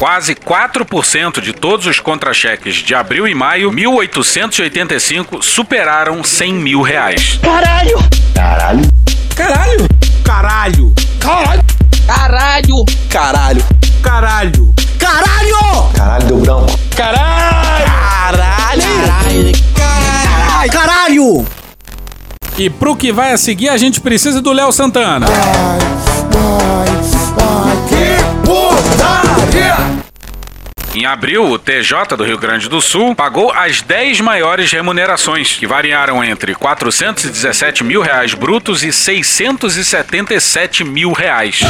[0.00, 7.38] Quase 4% de todos os contra-cheques de abril e maio, 1.885, superaram 100 mil reais.
[7.42, 7.98] Caralho.
[8.34, 8.88] Caralho.
[9.36, 9.88] Caralho.
[10.24, 10.94] Caralho!
[11.20, 11.84] Caralho.
[12.06, 12.84] Caralho.
[13.10, 13.64] Caralho.
[14.08, 14.74] Caralho!
[14.98, 15.92] Caralho.
[15.94, 16.78] Caralho, deu branco.
[16.96, 17.84] Caralho.
[18.24, 19.52] Caralho.
[19.76, 20.72] Caralho.
[20.72, 21.46] Caralho.
[22.56, 25.26] E pro que vai a seguir, a gente precisa do Léo Santana.
[30.92, 35.64] Em abril, o TJ do Rio Grande do Sul pagou as 10 maiores remunerações, que
[35.66, 41.60] variaram entre 417 mil reais brutos e 677 mil reais.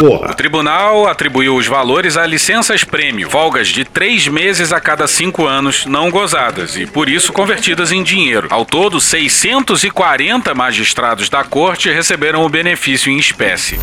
[0.00, 5.44] O tribunal atribuiu os valores a licenças prêmio, folgas de três meses a cada cinco
[5.44, 8.46] anos não gozadas e, por isso, convertidas em dinheiro.
[8.50, 13.80] Ao todo, 640 magistrados da corte receberam o benefício em espécie.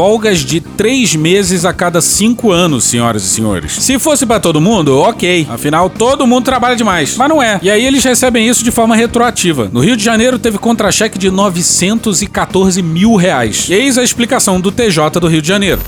[0.00, 3.72] Folgas de três meses a cada cinco anos, senhoras e senhores.
[3.72, 5.46] Se fosse para todo mundo, ok.
[5.50, 7.18] Afinal, todo mundo trabalha demais.
[7.18, 7.60] Mas não é.
[7.62, 9.68] E aí eles recebem isso de forma retroativa.
[9.70, 13.68] No Rio de Janeiro teve contra-cheque de 914 mil reais.
[13.68, 15.82] Eis a explicação do TJ do Rio de Janeiro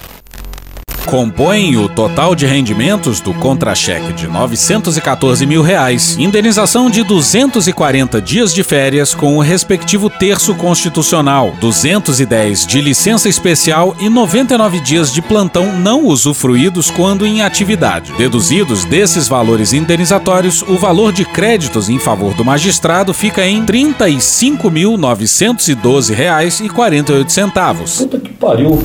[1.05, 8.55] compõem o total de rendimentos do contra-cheque de 914 mil reais, indenização de 240 dias
[8.55, 15.21] de férias com o respectivo terço constitucional, 210 de licença especial e 99 dias de
[15.21, 18.13] plantão não usufruídos quando em atividade.
[18.17, 26.15] Deduzidos desses valores indenizatórios, o valor de créditos em favor do magistrado fica em 35.912
[26.15, 27.99] reais e 48 centavos.
[27.99, 28.81] Puta que pariu.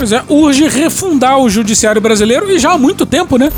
[0.00, 3.52] Pois é, urge refundar o judiciário brasileiro e já há muito tempo, né?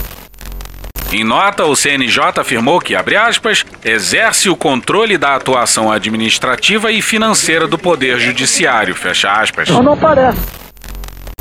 [1.13, 7.01] Em nota, o CNJ afirmou que, abre aspas, exerce o controle da atuação administrativa e
[7.01, 9.71] financeira do Poder Judiciário, fecha aspas.
[9.71, 10.41] Mas não parece.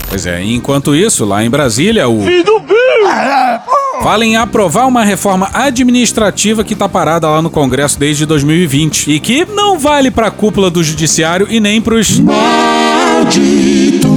[0.08, 2.24] Pois é, enquanto isso, lá em Brasília, o.
[4.04, 9.20] Fala em aprovar uma reforma administrativa que está parada lá no Congresso desde 2020 e
[9.20, 12.20] que não vale para a cúpula do Judiciário e nem para os.
[12.20, 14.11] Malditos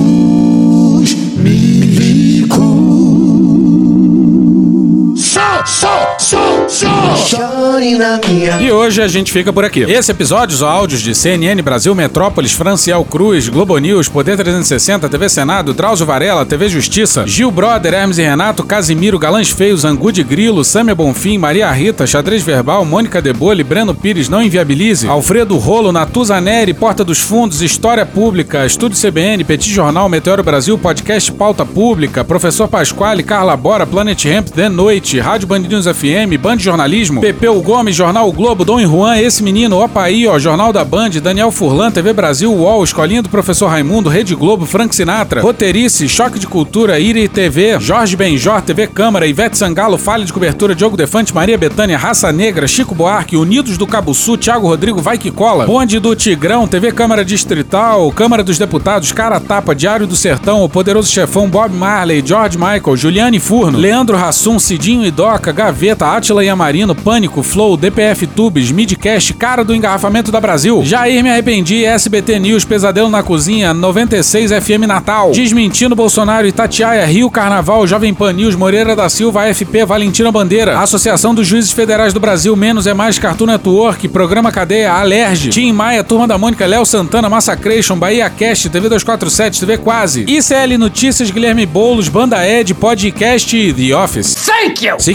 [8.60, 9.82] E hoje a gente fica por aqui.
[9.82, 15.28] Esse episódio, os áudios de CNN, Brasil Metrópolis, Franciel Cruz, Globo News, Poder 360, TV
[15.28, 20.24] Senado, Drauzio Varela, TV Justiça, Gil Brother, Hermes e Renato, Casimiro, Galãs Feios, Angu de
[20.24, 25.92] Grilo, Sâmia Bonfim, Maria Rita, Xadrez Verbal, Mônica Debole, Breno Pires, Não Inviabilize, Alfredo Rolo,
[25.92, 31.64] Natuza Neri, Porta dos Fundos, História Pública, Estúdio CBN, Petit Jornal, Meteoro Brasil, Podcast Pauta
[31.64, 37.20] Pública, Professor Pasquale, Carla Bora, Planet Ramp, The Noite, Rádio Band News FM, Band Jornalismo,
[37.20, 41.50] Pepeu Gomes, Jornal o Globo, Dom Juan, Esse Menino, Opaí, ó, Jornal da Band, Daniel
[41.50, 46.46] Furlan, TV Brasil, UOL, Escolinha do Professor Raimundo, Rede Globo, Frank Sinatra, Roteirice, Choque de
[46.46, 51.58] Cultura, Iri TV, Jorge Benjor, TV Câmara, Ivete Sangalo, Falha de Cobertura, Diogo Defante, Maria
[51.58, 55.98] Betânia, Raça Negra, Chico Buarque, Unidos do Cabo Sul, Thiago Rodrigo, Vai Que Cola, Bonde
[55.98, 61.10] do Tigrão, TV Câmara Distrital, Câmara dos Deputados, Cara Tapa, Diário do Sertão, O Poderoso
[61.10, 66.94] Chefão, Bob Marley, George Michael, Juliane Furno, Leandro Rassum, Cidinho e Doca, Gaveta, Atila Yamarino,
[66.94, 72.64] Pânico, Flow, DPF Tubes, Midcast, Cara do Engarrafamento da Brasil, Jair Me Arrependi, SBT News,
[72.64, 78.94] Pesadelo na Cozinha, 96 FM Natal, Desmentindo Bolsonaro, Itatiaia, Rio Carnaval, Jovem Pan News, Moreira
[78.94, 83.46] da Silva, AFP, Valentina Bandeira, Associação dos Juízes Federais do Brasil, Menos é Mais, Cartoon
[83.46, 88.88] Network, Programa Cadeia, Alerge, Tim Maia, Turma da Mônica, Léo Santana, Massacration, Bahia Cast, TV
[88.88, 94.36] 247, TV Quase, ICL Notícias, Guilherme Boulos, Banda Ed, Podcast e The Office.
[94.46, 95.00] Thank you!
[95.00, 95.14] Se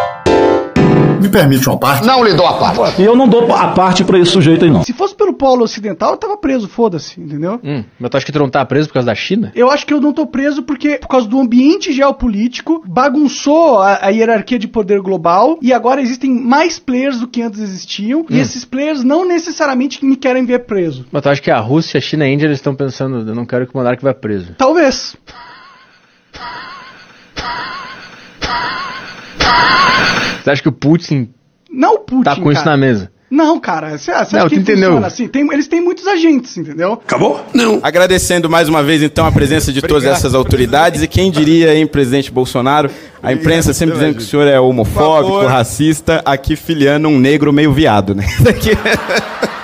[1.21, 2.05] Me permite uma parte?
[2.05, 3.01] Não lhe dou a parte.
[3.01, 4.83] E eu não dou a parte pra esse sujeito aí, não.
[4.83, 7.59] Se fosse pelo polo ocidental, eu tava preso, foda-se, entendeu?
[7.63, 9.51] Hum, mas tu acha que tu não tá preso por causa da China?
[9.55, 13.99] Eu acho que eu não tô preso porque, por causa do ambiente geopolítico, bagunçou a,
[14.05, 18.37] a hierarquia de poder global e agora existem mais players do que antes existiam e
[18.37, 18.41] Hum.
[18.41, 21.05] esses players não necessariamente me querem ver preso.
[21.11, 23.35] Mas tu acha que a Rússia, a China e a Índia eles estão pensando, eu
[23.35, 24.53] não quero que o monarca vá preso.
[24.57, 25.15] Talvez.
[30.43, 31.33] Você acha que o Putin
[31.69, 32.71] Não o Putin, tá com isso cara.
[32.71, 33.11] na mesa?
[33.31, 34.89] Não, cara, você você Não, acha que entendeu.
[34.89, 35.25] funciona assim?
[35.27, 36.93] Tem- eles têm muitos agentes, entendeu?
[36.93, 37.39] Acabou?
[37.53, 37.79] Não.
[37.81, 41.01] Agradecendo mais uma vez, então, a presença de todas essas autoridades.
[41.01, 42.89] E quem diria, hein, presidente Bolsonaro?
[43.23, 47.71] A imprensa sempre dizendo que o senhor é homofóbico, racista, aqui filiando um negro meio
[47.71, 48.25] viado, né?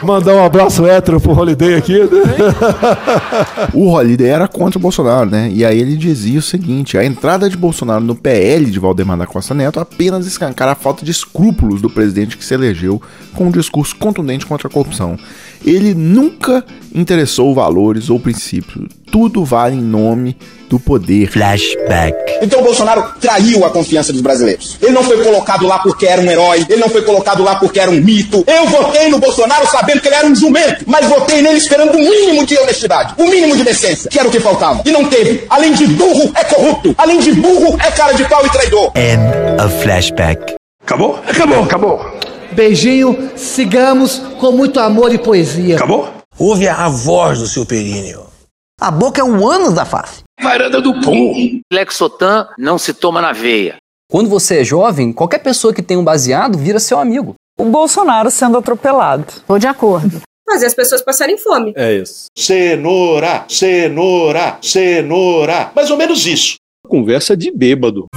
[0.04, 1.98] Mandar um abraço hétero pro Holiday aqui.
[2.00, 2.08] né?
[3.74, 5.50] O Holiday era contra o Bolsonaro, né?
[5.52, 9.26] E aí ele dizia o seguinte: a entrada de Bolsonaro no PL de Valdemar da
[9.26, 13.02] Costa Neto apenas escancara a falta de escrúpulos do presidente que se elegeu
[13.34, 15.18] com discurso contundente contra a corrupção.
[15.66, 18.88] Ele nunca interessou valores ou princípios.
[19.12, 20.38] Tudo vale em nome
[20.70, 21.30] do poder.
[21.32, 22.16] Flashback.
[22.42, 24.78] Então o Bolsonaro traiu a confiança dos brasileiros.
[24.82, 27.80] Ele não foi colocado lá porque era um herói, ele não foi colocado lá porque
[27.80, 28.44] era um mito.
[28.46, 32.10] Eu votei no Bolsonaro sabendo que ele era um jumento, mas votei nele esperando um
[32.10, 34.82] mínimo de honestidade, um mínimo de decência, que era o que faltava.
[34.86, 35.46] E não teve.
[35.50, 36.94] Além de burro, é corrupto.
[36.98, 38.92] Além de burro, é cara de pau e traidor.
[38.96, 40.56] End of flashback.
[40.84, 41.20] Acabou?
[41.28, 42.17] Acabou, acabou.
[42.58, 45.76] Beijinho, sigamos com muito amor e poesia.
[45.76, 46.12] Acabou?
[46.40, 48.26] Ouve a voz do seu períneo.
[48.82, 50.24] A boca é um ânus da face.
[50.42, 51.62] Varanda do pum.
[51.72, 53.76] Lexotan não se toma na veia.
[54.10, 57.36] Quando você é jovem, qualquer pessoa que tem um baseado vira seu amigo.
[57.60, 59.28] O Bolsonaro sendo atropelado.
[59.46, 60.22] Tô de acordo.
[60.50, 61.74] Fazer as pessoas passarem fome.
[61.76, 62.26] É isso.
[62.36, 65.72] Cenoura, cenoura, cenoura.
[65.76, 66.56] Mais ou menos isso.
[66.88, 68.08] Conversa de bêbado.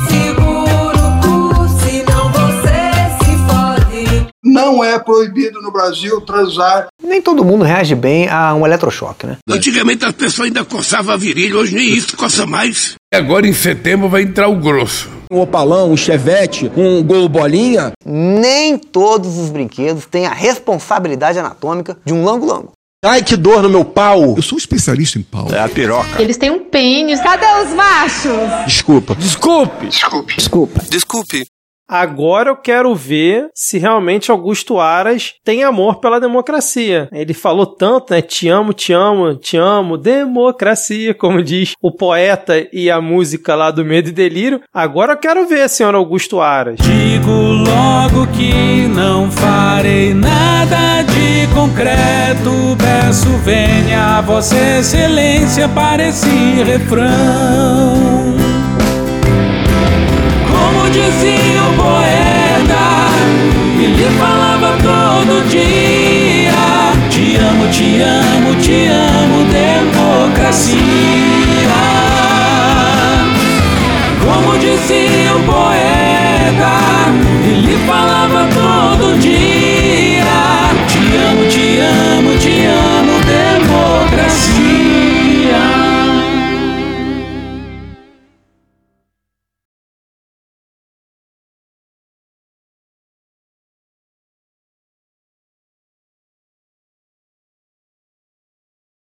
[4.43, 6.87] Não é proibido no Brasil transar.
[7.03, 9.37] Nem todo mundo reage bem a um eletrochoque, né?
[9.49, 12.95] Antigamente as pessoas ainda coçavam a virilha, hoje nem isso coça mais.
[13.13, 15.11] Agora em setembro vai entrar o grosso.
[15.31, 17.93] Um opalão, um chevette, um gol bolinha.
[18.05, 22.73] Nem todos os brinquedos têm a responsabilidade anatômica de um lango-lango.
[23.05, 24.35] Ai, que dor no meu pau!
[24.37, 25.49] Eu sou especialista em pau.
[25.51, 26.21] É a piroca.
[26.21, 27.19] Eles têm um pênis.
[27.21, 28.67] Cadê os machos?
[28.67, 29.15] Desculpa.
[29.15, 29.87] Desculpe.
[29.87, 30.37] Desculpe.
[30.37, 30.83] Desculpa.
[30.91, 31.47] Desculpe.
[31.91, 37.09] Agora eu quero ver se realmente Augusto Aras tem amor pela democracia.
[37.11, 38.23] Ele falou tanto, né?
[38.23, 43.73] Te amo, te amo, te amo, democracia, como diz o poeta e a música lá
[43.73, 44.61] do Medo e Delírio.
[44.73, 46.77] Agora eu quero ver, senhor Augusto Aras.
[46.79, 52.77] Digo logo que não farei nada de concreto.
[52.79, 58.20] Peço venha a Vossa Excelência para esse refrão.
[60.93, 62.85] Dizia o poeta,
[63.79, 66.53] ele falava todo dia:
[67.09, 70.79] Te amo, te amo, te amo, democracia.
[74.21, 76.75] Como dizia o poeta,
[77.45, 79.70] ele falava todo dia: